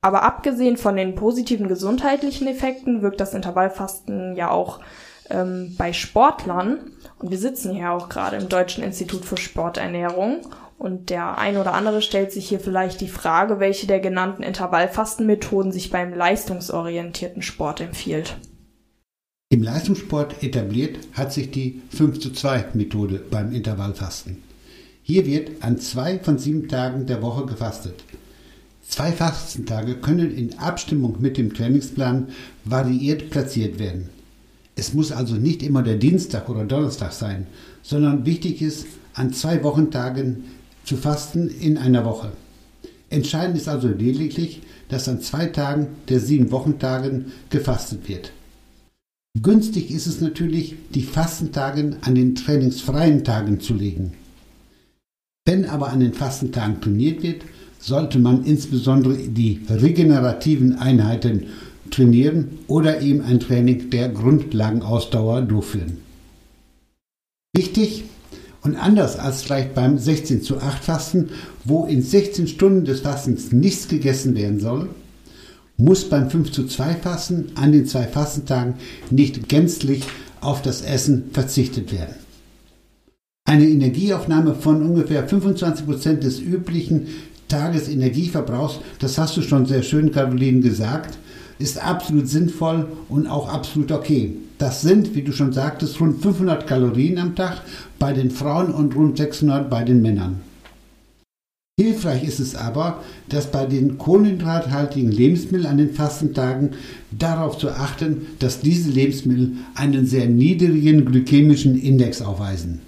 Aber 0.00 0.22
abgesehen 0.22 0.78
von 0.78 0.96
den 0.96 1.14
positiven 1.14 1.68
gesundheitlichen 1.68 2.48
Effekten 2.48 3.02
wirkt 3.02 3.20
das 3.20 3.34
Intervallfasten 3.34 4.34
ja 4.34 4.50
auch 4.50 4.80
ähm, 5.30 5.76
bei 5.78 5.92
Sportlern. 5.92 6.92
Und 7.18 7.30
wir 7.30 7.38
sitzen 7.38 7.72
hier 7.72 7.92
auch 7.92 8.08
gerade 8.08 8.36
im 8.36 8.48
Deutschen 8.48 8.82
Institut 8.82 9.24
für 9.24 9.36
Sporternährung 9.36 10.40
und 10.82 11.10
der 11.10 11.38
ein 11.38 11.56
oder 11.58 11.74
andere 11.74 12.02
stellt 12.02 12.32
sich 12.32 12.48
hier 12.48 12.58
vielleicht 12.58 13.00
die 13.00 13.08
Frage, 13.08 13.60
welche 13.60 13.86
der 13.86 14.00
genannten 14.00 14.42
Intervallfastenmethoden 14.42 15.70
sich 15.70 15.90
beim 15.90 16.12
leistungsorientierten 16.12 17.40
Sport 17.40 17.80
empfiehlt. 17.80 18.36
Im 19.48 19.62
Leistungssport 19.62 20.42
etabliert 20.42 20.98
hat 21.12 21.32
sich 21.32 21.52
die 21.52 21.82
5 21.90 22.18
zu 22.18 22.32
2 22.32 22.70
Methode 22.74 23.22
beim 23.30 23.52
Intervallfasten. 23.52 24.42
Hier 25.04 25.24
wird 25.24 25.62
an 25.62 25.78
zwei 25.78 26.18
von 26.18 26.38
sieben 26.38 26.66
Tagen 26.66 27.06
der 27.06 27.22
Woche 27.22 27.46
gefastet. 27.46 28.02
Zwei 28.88 29.12
Fastentage 29.12 29.94
können 29.94 30.36
in 30.36 30.58
Abstimmung 30.58 31.16
mit 31.20 31.38
dem 31.38 31.54
Trainingsplan 31.54 32.30
variiert 32.64 33.30
platziert 33.30 33.78
werden. 33.78 34.08
Es 34.74 34.94
muss 34.94 35.12
also 35.12 35.36
nicht 35.36 35.62
immer 35.62 35.84
der 35.84 35.96
Dienstag 35.96 36.48
oder 36.48 36.64
Donnerstag 36.64 37.12
sein, 37.12 37.46
sondern 37.82 38.26
wichtig 38.26 38.62
ist, 38.62 38.86
an 39.14 39.32
zwei 39.32 39.62
Wochentagen 39.62 40.44
zu 40.84 40.96
fasten 40.96 41.48
in 41.48 41.78
einer 41.78 42.04
Woche. 42.04 42.32
Entscheidend 43.10 43.56
ist 43.56 43.68
also 43.68 43.88
lediglich, 43.88 44.62
dass 44.88 45.08
an 45.08 45.20
zwei 45.20 45.46
Tagen 45.46 45.88
der 46.08 46.20
sieben 46.20 46.50
Wochentagen 46.50 47.32
gefastet 47.50 48.08
wird. 48.08 48.32
Günstig 49.40 49.90
ist 49.90 50.06
es 50.06 50.20
natürlich, 50.20 50.76
die 50.94 51.02
Fastentagen 51.02 51.96
an 52.02 52.14
den 52.14 52.34
trainingsfreien 52.34 53.24
Tagen 53.24 53.60
zu 53.60 53.74
legen. 53.74 54.12
Wenn 55.46 55.64
aber 55.64 55.88
an 55.88 56.00
den 56.00 56.12
Fastentagen 56.12 56.80
trainiert 56.80 57.22
wird, 57.22 57.42
sollte 57.78 58.18
man 58.18 58.44
insbesondere 58.44 59.16
die 59.16 59.60
regenerativen 59.68 60.76
Einheiten 60.76 61.46
trainieren 61.90 62.58
oder 62.68 63.00
eben 63.00 63.22
ein 63.22 63.40
Training 63.40 63.90
der 63.90 64.08
Grundlagenausdauer 64.08 65.42
durchführen. 65.42 65.98
Wichtig 67.54 68.04
und 68.62 68.76
anders 68.76 69.18
als 69.18 69.42
vielleicht 69.42 69.74
beim 69.74 69.98
16 69.98 70.42
zu 70.42 70.58
8 70.58 70.84
Fasten, 70.84 71.30
wo 71.64 71.84
in 71.84 72.02
16 72.02 72.46
Stunden 72.46 72.84
des 72.84 73.00
Fastens 73.00 73.52
nichts 73.52 73.88
gegessen 73.88 74.34
werden 74.34 74.60
soll, 74.60 74.88
muss 75.76 76.08
beim 76.08 76.30
5 76.30 76.52
zu 76.52 76.66
2 76.66 76.94
Fasten 76.94 77.46
an 77.56 77.72
den 77.72 77.86
zwei 77.86 78.04
Fastentagen 78.04 78.74
nicht 79.10 79.48
gänzlich 79.48 80.04
auf 80.40 80.62
das 80.62 80.82
Essen 80.82 81.30
verzichtet 81.32 81.92
werden. 81.92 82.14
Eine 83.44 83.68
Energieaufnahme 83.68 84.54
von 84.54 84.82
ungefähr 84.82 85.26
25 85.26 85.86
Prozent 85.86 86.22
des 86.22 86.40
üblichen 86.40 87.08
Tagesenergieverbrauchs, 87.48 88.78
das 88.98 89.18
hast 89.18 89.36
du 89.36 89.42
schon 89.42 89.66
sehr 89.66 89.82
schön, 89.82 90.12
Caroline, 90.12 90.60
gesagt, 90.60 91.18
ist 91.58 91.82
absolut 91.82 92.28
sinnvoll 92.28 92.88
und 93.08 93.26
auch 93.26 93.48
absolut 93.48 93.92
okay. 93.92 94.34
Das 94.58 94.82
sind, 94.82 95.14
wie 95.14 95.22
du 95.22 95.32
schon 95.32 95.52
sagtest, 95.52 96.00
rund 96.00 96.22
500 96.22 96.66
Kalorien 96.66 97.18
am 97.18 97.34
Tag 97.34 97.62
bei 97.98 98.12
den 98.12 98.30
Frauen 98.30 98.72
und 98.72 98.94
rund 98.94 99.16
600 99.16 99.68
bei 99.68 99.82
den 99.82 100.02
Männern. 100.02 100.40
Hilfreich 101.80 102.22
ist 102.22 102.38
es 102.38 102.54
aber, 102.54 103.02
dass 103.28 103.50
bei 103.50 103.66
den 103.66 103.98
kohlenhydrathaltigen 103.98 105.10
Lebensmitteln 105.10 105.66
an 105.66 105.78
den 105.78 105.94
Fastentagen 105.94 106.70
darauf 107.10 107.58
zu 107.58 107.70
achten, 107.70 108.26
dass 108.38 108.60
diese 108.60 108.90
Lebensmittel 108.90 109.52
einen 109.74 110.06
sehr 110.06 110.26
niedrigen 110.26 111.06
glykämischen 111.06 111.80
Index 111.80 112.22
aufweisen. 112.22 112.82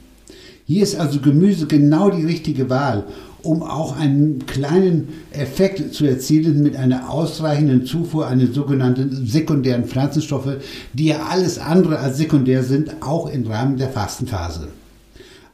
Hier 0.66 0.82
ist 0.82 0.96
also 0.96 1.20
Gemüse 1.20 1.66
genau 1.66 2.10
die 2.10 2.24
richtige 2.24 2.70
Wahl, 2.70 3.04
um 3.44 3.62
auch 3.62 3.96
einen 3.96 4.46
kleinen 4.46 5.08
Effekt 5.30 5.94
zu 5.94 6.06
erzielen 6.06 6.62
mit 6.62 6.76
einer 6.76 7.10
ausreichenden 7.10 7.86
Zufuhr 7.86 8.26
an 8.26 8.38
den 8.38 8.52
sogenannten 8.52 9.26
sekundären 9.26 9.84
Pflanzenstoffe, 9.84 10.56
die 10.92 11.06
ja 11.06 11.26
alles 11.30 11.58
andere 11.58 11.98
als 11.98 12.16
sekundär 12.16 12.62
sind, 12.62 13.02
auch 13.02 13.28
im 13.28 13.46
Rahmen 13.46 13.76
der 13.76 13.90
Fastenphase. 13.90 14.68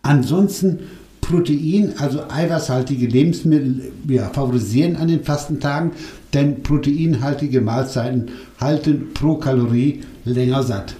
Ansonsten 0.03 0.81
Protein, 1.21 1.95
also 1.99 2.23
eiweißhaltige 2.29 3.07
Lebensmittel, 3.07 3.93
ja, 4.09 4.29
favorisieren 4.31 4.97
an 4.97 5.09
den 5.09 5.23
Fastentagen, 5.23 5.93
denn 6.35 6.63
proteinhaltige 6.63 7.61
Mahlzeiten 7.61 8.31
halten 8.59 9.09
pro 9.15 9.37
Kalorie 9.37 10.03
länger 10.25 10.63
satt. 10.63 10.97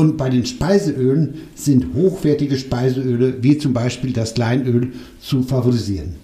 Und 0.00 0.16
bei 0.16 0.30
den 0.30 0.46
Speiseölen 0.46 1.34
sind 1.54 1.92
hochwertige 1.92 2.56
Speiseöle 2.56 3.42
wie 3.42 3.58
zum 3.58 3.74
Beispiel 3.74 4.14
das 4.14 4.38
Leinöl 4.38 4.94
zu 5.20 5.42
favorisieren. 5.42 6.14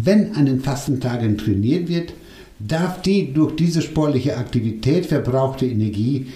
Wenn 0.00 0.34
an 0.34 0.46
den 0.46 0.60
Fastentagen 0.60 1.36
trainiert 1.36 1.86
wird, 1.86 2.14
darf 2.58 3.02
die 3.02 3.34
durch 3.34 3.56
diese 3.56 3.82
sportliche 3.82 4.38
Aktivität 4.38 5.04
verbrauchte 5.04 5.66
Energie 5.66 6.28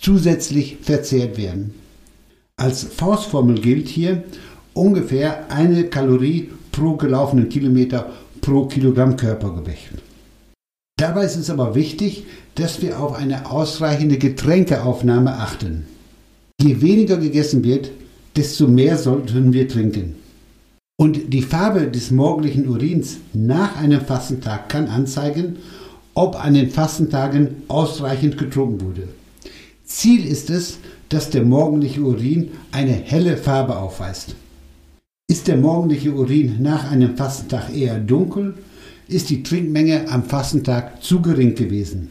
zusätzlich 0.00 0.78
verzehrt 0.82 1.38
werden. 1.38 1.72
Als 2.56 2.82
Faustformel 2.82 3.60
gilt 3.60 3.86
hier 3.86 4.24
ungefähr 4.74 5.52
eine 5.52 5.84
Kalorie 5.84 6.48
pro 6.72 6.96
gelaufenen 6.96 7.48
Kilometer 7.48 8.10
pro 8.40 8.66
Kilogramm 8.66 9.16
Körpergewicht. 9.16 10.09
Dabei 11.00 11.24
ist 11.24 11.36
es 11.36 11.48
aber 11.48 11.74
wichtig, 11.74 12.24
dass 12.56 12.82
wir 12.82 13.00
auf 13.00 13.14
eine 13.14 13.50
ausreichende 13.50 14.18
Getränkeaufnahme 14.18 15.32
achten. 15.32 15.86
Je 16.60 16.82
weniger 16.82 17.16
gegessen 17.16 17.64
wird, 17.64 17.90
desto 18.36 18.68
mehr 18.68 18.98
sollten 18.98 19.54
wir 19.54 19.66
trinken. 19.66 20.16
Und 20.98 21.32
die 21.32 21.40
Farbe 21.40 21.88
des 21.88 22.10
morgendlichen 22.10 22.68
Urins 22.68 23.16
nach 23.32 23.76
einem 23.76 24.02
Fastentag 24.02 24.68
kann 24.68 24.88
anzeigen, 24.88 25.56
ob 26.12 26.44
an 26.44 26.52
den 26.52 26.68
Fastentagen 26.68 27.62
ausreichend 27.68 28.36
getrunken 28.36 28.82
wurde. 28.82 29.08
Ziel 29.84 30.26
ist 30.26 30.50
es, 30.50 30.80
dass 31.08 31.30
der 31.30 31.44
morgendliche 31.44 32.02
Urin 32.02 32.50
eine 32.72 32.92
helle 32.92 33.38
Farbe 33.38 33.78
aufweist. 33.78 34.34
Ist 35.30 35.48
der 35.48 35.56
morgendliche 35.56 36.12
Urin 36.12 36.58
nach 36.60 36.90
einem 36.90 37.16
Fastentag 37.16 37.74
eher 37.74 37.98
dunkel, 37.98 38.52
ist 39.10 39.30
die 39.30 39.42
Trinkmenge 39.42 40.08
am 40.08 40.24
Fastentag 40.24 41.02
zu 41.02 41.20
gering 41.20 41.54
gewesen. 41.54 42.10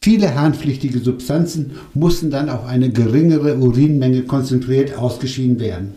Viele 0.00 0.34
harnpflichtige 0.34 0.98
Substanzen 0.98 1.72
mussten 1.94 2.30
dann 2.30 2.48
auf 2.48 2.66
eine 2.66 2.90
geringere 2.90 3.58
Urinmenge 3.58 4.22
konzentriert 4.22 4.98
ausgeschieden 4.98 5.60
werden. 5.60 5.94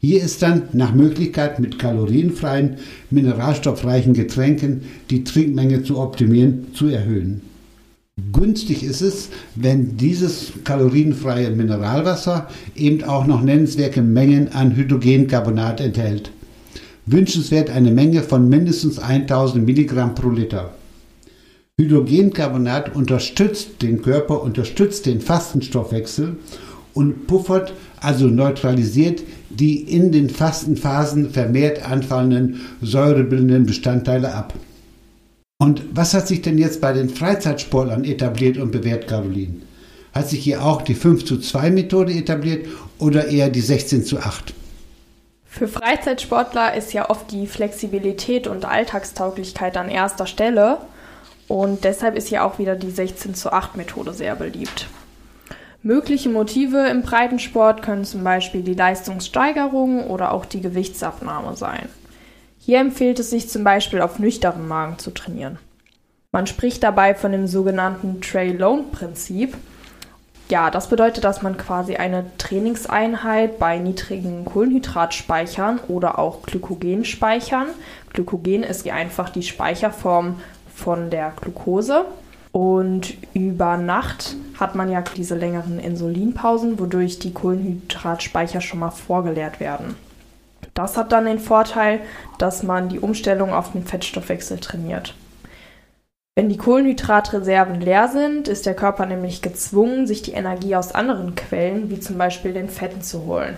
Hier 0.00 0.22
ist 0.22 0.42
dann 0.42 0.68
nach 0.72 0.94
Möglichkeit 0.94 1.58
mit 1.58 1.78
kalorienfreien, 1.80 2.76
mineralstoffreichen 3.10 4.14
Getränken 4.14 4.82
die 5.10 5.24
Trinkmenge 5.24 5.82
zu 5.82 5.98
optimieren, 5.98 6.68
zu 6.72 6.86
erhöhen. 6.86 7.42
Günstig 8.32 8.84
ist 8.84 9.00
es, 9.02 9.30
wenn 9.56 9.96
dieses 9.96 10.52
kalorienfreie 10.62 11.50
Mineralwasser 11.50 12.48
eben 12.76 13.02
auch 13.04 13.26
noch 13.26 13.42
nennenswerte 13.42 14.02
Mengen 14.02 14.52
an 14.52 14.76
Hydrogencarbonat 14.76 15.80
enthält 15.80 16.30
wünschenswert 17.06 17.70
eine 17.70 17.92
Menge 17.92 18.22
von 18.22 18.48
mindestens 18.48 18.98
1000 18.98 19.64
Milligramm 19.64 20.14
pro 20.14 20.28
Liter. 20.30 20.74
Hydrogencarbonat 21.78 22.94
unterstützt 22.94 23.82
den 23.82 24.02
Körper, 24.02 24.42
unterstützt 24.42 25.06
den 25.06 25.20
Fastenstoffwechsel 25.20 26.36
und 26.94 27.26
puffert, 27.26 27.74
also 28.00 28.26
neutralisiert 28.26 29.22
die 29.50 29.82
in 29.82 30.12
den 30.12 30.28
Fastenphasen 30.28 31.30
vermehrt 31.30 31.88
anfallenden 31.88 32.60
säurebildenden 32.82 33.66
Bestandteile 33.66 34.34
ab. 34.34 34.54
Und 35.58 35.82
was 35.94 36.12
hat 36.12 36.28
sich 36.28 36.42
denn 36.42 36.58
jetzt 36.58 36.80
bei 36.80 36.92
den 36.92 37.08
Freizeitsportlern 37.08 38.04
etabliert 38.04 38.58
und 38.58 38.72
bewährt, 38.72 39.08
Caroline? 39.08 39.56
Hat 40.12 40.28
sich 40.28 40.40
hier 40.40 40.64
auch 40.64 40.82
die 40.82 40.94
5 40.94 41.24
zu 41.24 41.38
2 41.38 41.70
Methode 41.70 42.12
etabliert 42.12 42.66
oder 42.98 43.28
eher 43.28 43.48
die 43.48 43.60
16 43.60 44.04
zu 44.04 44.18
8? 44.18 44.52
Für 45.56 45.68
Freizeitsportler 45.68 46.74
ist 46.74 46.92
ja 46.92 47.08
oft 47.08 47.30
die 47.32 47.46
Flexibilität 47.46 48.46
und 48.46 48.66
Alltagstauglichkeit 48.66 49.78
an 49.78 49.88
erster 49.88 50.26
Stelle 50.26 50.76
und 51.48 51.82
deshalb 51.84 52.14
ist 52.14 52.28
ja 52.28 52.44
auch 52.44 52.58
wieder 52.58 52.76
die 52.76 52.90
16 52.90 53.34
zu 53.34 53.50
8 53.50 53.74
Methode 53.74 54.12
sehr 54.12 54.36
beliebt. 54.36 54.86
Mögliche 55.82 56.28
Motive 56.28 56.88
im 56.88 57.00
Breitensport 57.00 57.80
können 57.80 58.04
zum 58.04 58.22
Beispiel 58.22 58.60
die 58.60 58.74
Leistungssteigerung 58.74 60.10
oder 60.10 60.32
auch 60.32 60.44
die 60.44 60.60
Gewichtsabnahme 60.60 61.56
sein. 61.56 61.88
Hier 62.58 62.78
empfiehlt 62.78 63.18
es 63.18 63.30
sich 63.30 63.48
zum 63.48 63.64
Beispiel 63.64 64.02
auf 64.02 64.18
nüchternen 64.18 64.68
Magen 64.68 64.98
zu 64.98 65.10
trainieren. 65.10 65.58
Man 66.32 66.46
spricht 66.46 66.82
dabei 66.82 67.14
von 67.14 67.32
dem 67.32 67.46
sogenannten 67.46 68.20
Tray-Lone-Prinzip, 68.20 69.56
ja, 70.48 70.70
das 70.70 70.88
bedeutet, 70.88 71.24
dass 71.24 71.42
man 71.42 71.56
quasi 71.56 71.96
eine 71.96 72.24
Trainingseinheit 72.38 73.58
bei 73.58 73.78
niedrigen 73.78 74.44
Kohlenhydratspeichern 74.44 75.80
oder 75.88 76.18
auch 76.18 76.42
Glykogen 76.42 77.04
speichern. 77.04 77.66
Glykogen 78.12 78.62
ist 78.62 78.88
einfach 78.88 79.30
die 79.30 79.42
Speicherform 79.42 80.40
von 80.74 81.10
der 81.10 81.32
Glucose. 81.40 82.04
Und 82.52 83.14
über 83.34 83.76
Nacht 83.76 84.36
hat 84.58 84.74
man 84.76 84.90
ja 84.90 85.02
diese 85.02 85.34
längeren 85.34 85.78
Insulinpausen, 85.78 86.78
wodurch 86.78 87.18
die 87.18 87.34
Kohlenhydratspeicher 87.34 88.60
schon 88.60 88.78
mal 88.78 88.90
vorgeleert 88.90 89.60
werden. 89.60 89.96
Das 90.72 90.96
hat 90.96 91.12
dann 91.12 91.26
den 91.26 91.38
Vorteil, 91.38 92.00
dass 92.38 92.62
man 92.62 92.88
die 92.88 92.98
Umstellung 92.98 93.52
auf 93.52 93.72
den 93.72 93.84
Fettstoffwechsel 93.84 94.58
trainiert. 94.58 95.14
Wenn 96.38 96.50
die 96.50 96.58
Kohlenhydratreserven 96.58 97.80
leer 97.80 98.08
sind, 98.08 98.46
ist 98.46 98.66
der 98.66 98.74
Körper 98.76 99.06
nämlich 99.06 99.40
gezwungen, 99.40 100.06
sich 100.06 100.20
die 100.20 100.32
Energie 100.32 100.76
aus 100.76 100.94
anderen 100.94 101.34
Quellen, 101.34 101.88
wie 101.88 101.98
zum 101.98 102.18
Beispiel 102.18 102.52
den 102.52 102.68
Fetten, 102.68 103.00
zu 103.00 103.24
holen. 103.24 103.56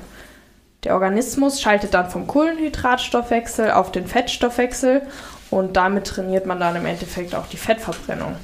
Der 0.85 0.95
Organismus 0.95 1.61
schaltet 1.61 1.95
dann 1.95 2.09
vom 2.09 2.29
Kohlenhydratstoffwechsel 2.29 3.73
auf 3.73 3.91
den 3.91 4.07
Fettstoffwechsel 4.07 5.03
und 5.51 5.77
damit 5.77 6.07
trainiert 6.07 6.47
man 6.47 6.61
dann 6.61 6.77
im 6.77 6.87
Endeffekt 6.87 7.35
auch 7.35 7.49
die 7.49 7.57
Fettverbrennung. 7.57 8.37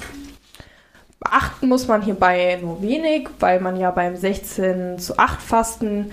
Beachten 1.21 1.69
muss 1.69 1.87
man 1.87 2.01
hierbei 2.01 2.59
nur 2.61 2.81
wenig, 2.81 3.29
weil 3.39 3.61
man 3.61 3.77
ja 3.77 3.89
beim 3.91 4.17
16 4.17 4.99
zu 4.99 5.17
8 5.17 5.41
Fasten 5.41 6.11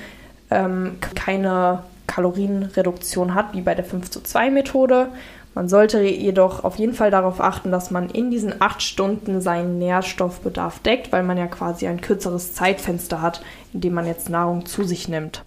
ähm, 0.48 0.98
keine 1.16 1.82
Kalorienreduktion 2.06 3.34
hat, 3.34 3.52
wie 3.52 3.62
bei 3.62 3.74
der 3.74 3.84
5 3.84 4.10
zu 4.10 4.20
2 4.22 4.50
Methode. 4.50 5.08
Man 5.54 5.68
sollte 5.68 6.00
jedoch 6.00 6.64
auf 6.64 6.76
jeden 6.76 6.94
Fall 6.94 7.10
darauf 7.10 7.40
achten, 7.40 7.70
dass 7.70 7.90
man 7.90 8.08
in 8.08 8.30
diesen 8.30 8.62
acht 8.62 8.82
Stunden 8.82 9.40
seinen 9.40 9.78
Nährstoffbedarf 9.78 10.78
deckt, 10.78 11.12
weil 11.12 11.22
man 11.22 11.36
ja 11.36 11.46
quasi 11.46 11.86
ein 11.86 12.00
kürzeres 12.00 12.54
Zeitfenster 12.54 13.20
hat, 13.20 13.42
in 13.74 13.82
dem 13.82 13.92
man 13.92 14.06
jetzt 14.06 14.30
Nahrung 14.30 14.64
zu 14.64 14.84
sich 14.84 15.08
nimmt. 15.08 15.44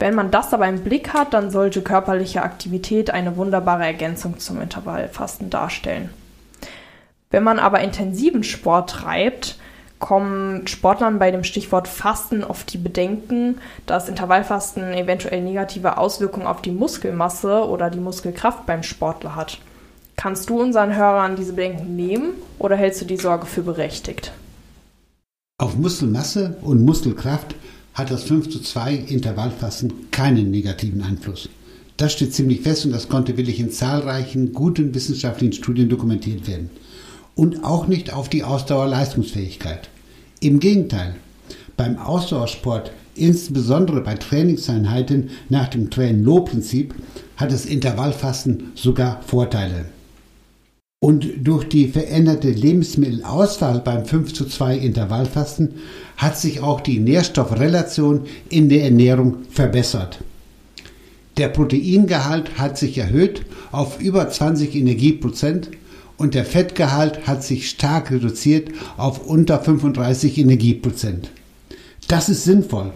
Wenn 0.00 0.16
man 0.16 0.32
das 0.32 0.52
aber 0.52 0.66
im 0.66 0.82
Blick 0.82 1.14
hat, 1.14 1.32
dann 1.32 1.50
sollte 1.50 1.80
körperliche 1.80 2.42
Aktivität 2.42 3.10
eine 3.10 3.36
wunderbare 3.36 3.84
Ergänzung 3.84 4.40
zum 4.40 4.60
Intervallfasten 4.60 5.48
darstellen. 5.50 6.10
Wenn 7.30 7.44
man 7.44 7.60
aber 7.60 7.80
intensiven 7.80 8.42
Sport 8.42 8.90
treibt, 8.90 9.58
kommen 10.04 10.66
Sportlern 10.66 11.18
bei 11.18 11.30
dem 11.30 11.44
Stichwort 11.44 11.88
Fasten 11.88 12.44
oft 12.44 12.70
die 12.74 12.76
Bedenken, 12.76 13.56
dass 13.86 14.10
Intervallfasten 14.10 14.92
eventuell 14.92 15.40
negative 15.40 15.96
Auswirkungen 15.96 16.46
auf 16.46 16.60
die 16.60 16.72
Muskelmasse 16.72 17.66
oder 17.66 17.88
die 17.88 18.00
Muskelkraft 18.00 18.66
beim 18.66 18.82
Sportler 18.82 19.34
hat. 19.34 19.60
Kannst 20.16 20.50
du 20.50 20.60
unseren 20.60 20.94
Hörern 20.94 21.36
diese 21.36 21.54
Bedenken 21.54 21.96
nehmen 21.96 22.34
oder 22.58 22.76
hältst 22.76 23.00
du 23.00 23.06
die 23.06 23.16
Sorge 23.16 23.46
für 23.46 23.62
berechtigt? 23.62 24.32
Auf 25.56 25.74
Muskelmasse 25.74 26.58
und 26.60 26.84
Muskelkraft 26.84 27.54
hat 27.94 28.10
das 28.10 28.24
5 28.24 28.50
zu 28.50 28.60
2 28.60 28.92
Intervallfasten 28.94 30.10
keinen 30.10 30.50
negativen 30.50 31.00
Einfluss. 31.00 31.48
Das 31.96 32.12
steht 32.12 32.34
ziemlich 32.34 32.60
fest 32.60 32.84
und 32.84 32.92
das 32.92 33.08
konnte 33.08 33.38
wirklich 33.38 33.58
in 33.58 33.70
zahlreichen 33.70 34.52
guten 34.52 34.94
wissenschaftlichen 34.94 35.54
Studien 35.54 35.88
dokumentiert 35.88 36.46
werden. 36.46 36.68
Und 37.34 37.64
auch 37.64 37.86
nicht 37.86 38.12
auf 38.12 38.28
die 38.28 38.44
Ausdauerleistungsfähigkeit. 38.44 39.88
Im 40.44 40.60
Gegenteil, 40.60 41.14
beim 41.74 41.96
Ausdauersport, 41.96 42.92
insbesondere 43.14 44.02
bei 44.02 44.14
Trainingseinheiten 44.14 45.30
nach 45.48 45.68
dem 45.68 45.88
Train-Low-Prinzip, 45.88 46.94
hat 47.38 47.50
das 47.50 47.64
Intervallfasten 47.64 48.72
sogar 48.74 49.22
Vorteile. 49.22 49.86
Und 51.00 51.26
durch 51.38 51.64
die 51.64 51.88
veränderte 51.88 52.50
Lebensmittelauswahl 52.50 53.80
beim 53.80 54.04
5 54.04 54.34
zu 54.34 54.44
2 54.44 54.76
Intervallfasten 54.76 55.76
hat 56.18 56.36
sich 56.38 56.60
auch 56.60 56.82
die 56.82 56.98
Nährstoffrelation 56.98 58.26
in 58.50 58.68
der 58.68 58.84
Ernährung 58.84 59.44
verbessert. 59.48 60.18
Der 61.38 61.48
Proteingehalt 61.48 62.58
hat 62.58 62.76
sich 62.76 62.98
erhöht 62.98 63.46
auf 63.72 63.98
über 63.98 64.28
20 64.28 64.74
Energieprozent 64.74 65.70
und 66.16 66.34
der 66.34 66.44
Fettgehalt 66.44 67.26
hat 67.26 67.42
sich 67.42 67.68
stark 67.68 68.10
reduziert 68.10 68.68
auf 68.96 69.26
unter 69.26 69.60
35 69.60 70.38
Energieprozent. 70.38 71.30
Das 72.08 72.28
ist 72.28 72.44
sinnvoll. 72.44 72.92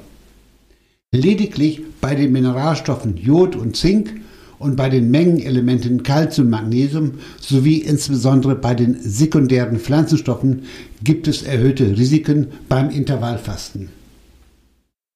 Lediglich 1.12 1.83
bei 2.00 2.14
den 2.14 2.33
Mineralstoffen 2.33 3.16
Jod 3.16 3.57
und 3.57 3.76
Zink 3.76 4.20
und 4.59 4.76
bei 4.76 4.88
den 4.88 5.11
Mengenelementen 5.11 6.02
Calcium, 6.02 6.50
Magnesium 6.50 7.12
sowie 7.40 7.78
insbesondere 7.78 8.54
bei 8.57 8.74
den 8.74 9.00
sekundären 9.00 9.78
Pflanzenstoffen 9.78 10.64
gibt 11.02 11.28
es 11.28 11.42
erhöhte 11.42 11.96
Risiken 11.96 12.48
beim 12.68 12.90
Intervallfasten. 12.90 13.88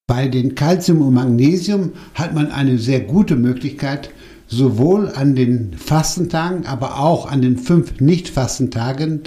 Bei 0.07 0.27
den 0.27 0.55
Calcium 0.55 1.01
und 1.01 1.13
Magnesium 1.13 1.91
hat 2.13 2.33
man 2.33 2.51
eine 2.51 2.77
sehr 2.77 3.01
gute 3.01 3.35
Möglichkeit, 3.35 4.09
sowohl 4.53 5.09
an 5.09 5.35
den 5.35 5.73
Fastentagen, 5.75 6.65
aber 6.65 6.99
auch 6.99 7.29
an 7.29 7.41
den 7.41 7.57
fünf 7.57 7.99
Nicht-Fastentagen 7.99 9.21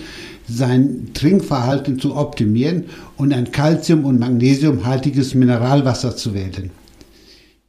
sein 0.48 1.08
Trinkverhalten 1.12 1.98
zu 1.98 2.14
optimieren 2.14 2.84
und 3.16 3.32
ein 3.32 3.50
Calcium- 3.50 4.04
und 4.04 4.20
Magnesiumhaltiges 4.20 5.34
Mineralwasser 5.34 6.16
zu 6.16 6.34
wählen. 6.34 6.70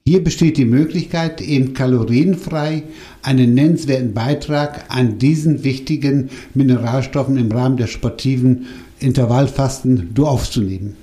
Hier 0.05 0.23
besteht 0.23 0.57
die 0.57 0.65
Möglichkeit, 0.65 1.41
eben 1.41 1.73
kalorienfrei 1.73 2.83
einen 3.23 3.55
nennenswerten 3.55 4.13
Beitrag 4.13 4.85
an 4.87 5.17
diesen 5.17 5.65
wichtigen 5.65 6.29
Mineralstoffen 6.53 7.35
im 7.37 7.51
Rahmen 7.51 7.75
der 7.75 7.87
sportiven 7.87 8.67
Intervallfasten 8.99 10.11
aufzunehmen. 10.17 10.95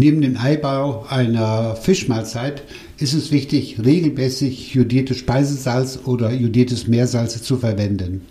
Neben 0.00 0.22
dem 0.22 0.38
Eibau 0.38 1.04
einer 1.10 1.76
Fischmahlzeit 1.76 2.62
ist 2.96 3.12
es 3.12 3.32
wichtig, 3.32 3.76
regelmäßig 3.84 4.72
jodiertes 4.72 5.18
Speisesalz 5.18 5.98
oder 6.06 6.32
jodiertes 6.32 6.86
Meersalz 6.86 7.42
zu 7.42 7.58
verwenden. 7.58 8.22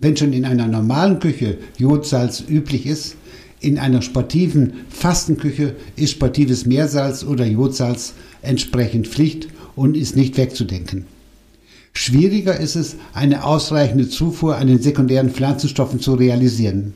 Wenn 0.00 0.16
schon 0.16 0.32
in 0.32 0.44
einer 0.44 0.66
normalen 0.66 1.20
Küche 1.20 1.58
Jodsalz 1.76 2.42
üblich 2.48 2.84
ist, 2.84 3.14
in 3.60 3.78
einer 3.78 4.02
sportiven 4.02 4.72
Fastenküche 4.90 5.76
ist 5.94 6.10
sportives 6.10 6.66
Meersalz 6.66 7.22
oder 7.22 7.46
Jodsalz 7.46 8.14
entsprechend 8.42 9.06
Pflicht 9.06 9.46
und 9.76 9.96
ist 9.96 10.16
nicht 10.16 10.36
wegzudenken. 10.36 11.04
Schwieriger 11.92 12.58
ist 12.58 12.74
es, 12.74 12.96
eine 13.14 13.44
ausreichende 13.44 14.08
Zufuhr 14.08 14.56
an 14.56 14.66
den 14.66 14.82
sekundären 14.82 15.30
Pflanzenstoffen 15.30 16.00
zu 16.00 16.14
realisieren. 16.14 16.94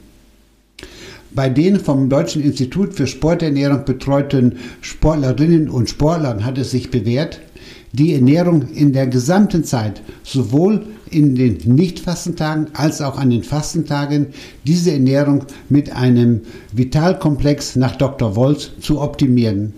Bei 1.35 1.49
den 1.49 1.81
vom 1.81 2.11
Deutschen 2.11 2.43
Institut 2.43 2.93
für 2.93 3.07
Sporternährung 3.07 3.87
betreuten 3.87 4.57
Sportlerinnen 4.83 5.71
und 5.71 5.89
Sportlern 5.89 6.45
hat 6.45 6.59
es 6.59 6.73
sich 6.73 6.91
bewährt, 6.91 7.41
die 7.93 8.13
Ernährung 8.13 8.69
in 8.75 8.93
der 8.93 9.07
gesamten 9.07 9.65
Zeit, 9.65 10.03
sowohl 10.25 10.85
in 11.11 11.35
den 11.35 11.57
Nicht-Fastentagen 11.65 12.69
als 12.75 13.01
auch 13.01 13.17
an 13.17 13.31
den 13.31 13.45
Fastentagen, 13.45 14.27
diese 14.67 14.93
Ernährung 14.93 15.45
mit 15.71 15.95
einem 15.97 16.43
Vitalkomplex 16.73 17.77
nach 17.77 17.97
Dr. 17.97 18.37
Wolz 18.37 18.73
zu 18.81 19.01
optimieren. 19.01 19.73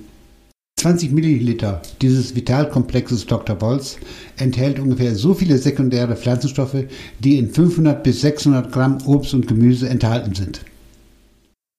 20 0.80 1.12
Milliliter 1.12 1.82
dieses 2.02 2.34
Vitalkomplexes 2.34 3.26
Dr. 3.26 3.54
Bolz 3.54 3.96
enthält 4.38 4.80
ungefähr 4.80 5.14
so 5.14 5.34
viele 5.34 5.58
sekundäre 5.58 6.16
Pflanzenstoffe, 6.16 6.84
die 7.20 7.38
in 7.38 7.50
500 7.50 8.02
bis 8.02 8.22
600 8.22 8.72
Gramm 8.72 8.98
Obst 9.06 9.34
und 9.34 9.46
Gemüse 9.46 9.88
enthalten 9.88 10.34
sind. 10.34 10.60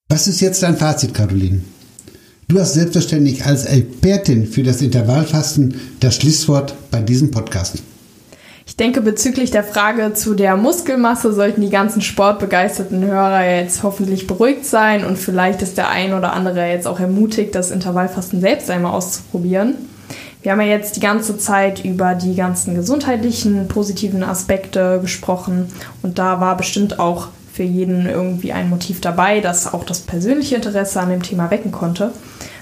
Was 0.07 0.27
ist 0.27 0.39
jetzt 0.39 0.61
dein 0.61 0.77
Fazit, 0.77 1.15
Caroline? 1.15 1.61
Du 2.47 2.59
hast 2.59 2.75
selbstverständlich 2.75 3.43
als 3.43 3.65
Expertin 3.65 4.45
für 4.45 4.61
das 4.61 4.83
Intervallfasten 4.83 5.81
das 5.99 6.17
Schlusswort 6.17 6.75
bei 6.91 7.01
diesem 7.01 7.31
Podcast. 7.31 7.81
Ich 8.67 8.77
denke, 8.77 9.01
bezüglich 9.01 9.49
der 9.49 9.63
Frage 9.63 10.13
zu 10.13 10.35
der 10.35 10.57
Muskelmasse 10.57 11.33
sollten 11.33 11.61
die 11.61 11.71
ganzen 11.71 12.03
sportbegeisterten 12.03 13.03
Hörer 13.03 13.49
jetzt 13.49 13.81
hoffentlich 13.81 14.27
beruhigt 14.27 14.67
sein 14.67 15.03
und 15.03 15.17
vielleicht 15.17 15.63
ist 15.63 15.75
der 15.75 15.89
ein 15.89 16.13
oder 16.13 16.33
andere 16.33 16.69
jetzt 16.69 16.85
auch 16.85 16.99
ermutigt, 16.99 17.55
das 17.55 17.71
Intervallfasten 17.71 18.41
selbst 18.41 18.69
einmal 18.69 18.93
auszuprobieren. 18.93 19.73
Wir 20.43 20.51
haben 20.51 20.61
ja 20.61 20.67
jetzt 20.67 20.97
die 20.97 21.01
ganze 21.01 21.39
Zeit 21.39 21.83
über 21.83 22.13
die 22.13 22.35
ganzen 22.35 22.75
gesundheitlichen 22.75 23.67
positiven 23.67 24.21
Aspekte 24.21 24.99
gesprochen 25.01 25.65
und 26.03 26.19
da 26.19 26.39
war 26.39 26.55
bestimmt 26.57 26.99
auch 26.99 27.29
für 27.55 27.63
jeden 27.63 28.05
irgendwie 28.05 28.51
ein 28.51 28.69
Motiv 28.69 28.99
dabei, 28.99 29.39
das 29.39 29.73
auch 29.73 29.85
das 29.85 30.01
persönliche 30.01 30.55
Interesse 30.55 30.99
an 30.99 31.09
dem 31.09 31.23
Thema 31.23 31.49
wecken 31.51 31.71
konnte. 31.71 32.11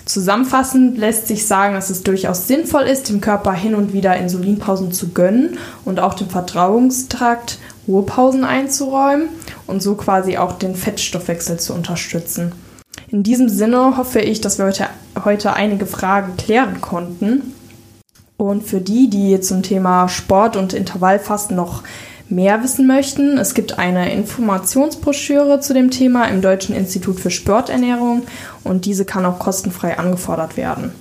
Zusammenfassend 0.05 0.99
lässt 0.99 1.27
sich 1.27 1.47
sagen, 1.47 1.73
dass 1.73 1.89
es 1.89 2.03
durchaus 2.03 2.47
sinnvoll 2.47 2.83
ist, 2.83 3.09
dem 3.09 3.19
Körper 3.19 3.53
hin 3.53 3.73
und 3.73 3.93
wieder 3.93 4.15
Insulinpausen 4.17 4.91
zu 4.91 5.09
gönnen 5.09 5.57
und 5.83 5.99
auch 5.99 6.13
dem 6.13 6.29
Vertrauungstrakt 6.29 7.57
Ruhepausen 7.87 8.43
einzuräumen 8.43 9.29
und 9.65 9.81
so 9.81 9.95
quasi 9.95 10.37
auch 10.37 10.53
den 10.53 10.75
Fettstoffwechsel 10.75 11.57
zu 11.59 11.73
unterstützen. 11.73 12.51
In 13.07 13.23
diesem 13.23 13.49
Sinne 13.49 13.97
hoffe 13.97 14.19
ich, 14.19 14.41
dass 14.41 14.59
wir 14.59 14.65
heute, 14.65 14.89
heute 15.23 15.53
einige 15.53 15.85
Fragen 15.85 16.37
klären 16.37 16.81
konnten. 16.81 17.53
Und 18.37 18.63
für 18.63 18.81
die, 18.81 19.09
die 19.09 19.39
zum 19.39 19.63
Thema 19.63 20.07
Sport 20.09 20.55
und 20.55 20.73
Intervallfasten 20.73 21.55
noch 21.55 21.83
mehr 22.33 22.63
wissen 22.63 22.87
möchten, 22.87 23.37
es 23.37 23.53
gibt 23.53 23.79
eine 23.79 24.13
Informationsbroschüre 24.13 25.59
zu 25.59 25.73
dem 25.73 25.91
Thema 25.91 26.25
im 26.25 26.41
Deutschen 26.41 26.75
Institut 26.75 27.19
für 27.19 27.31
Sporternährung 27.31 28.23
und 28.63 28.85
diese 28.85 29.05
kann 29.05 29.25
auch 29.25 29.39
kostenfrei 29.39 29.97
angefordert 29.97 30.57
werden. 30.57 30.91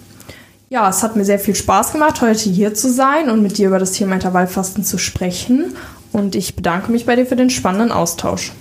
Ja, 0.70 0.88
es 0.88 1.02
hat 1.02 1.16
mir 1.16 1.24
sehr 1.24 1.38
viel 1.38 1.54
Spaß 1.54 1.92
gemacht, 1.92 2.22
heute 2.22 2.48
hier 2.48 2.72
zu 2.72 2.90
sein 2.90 3.28
und 3.28 3.42
mit 3.42 3.58
dir 3.58 3.68
über 3.68 3.78
das 3.78 3.92
Thema 3.92 4.14
Intervallfasten 4.14 4.84
zu 4.84 4.96
sprechen. 4.96 5.74
Und 6.12 6.34
ich 6.34 6.56
bedanke 6.56 6.90
mich 6.90 7.04
bei 7.04 7.14
dir 7.14 7.26
für 7.26 7.36
den 7.36 7.50
spannenden 7.50 7.92
Austausch. 7.92 8.52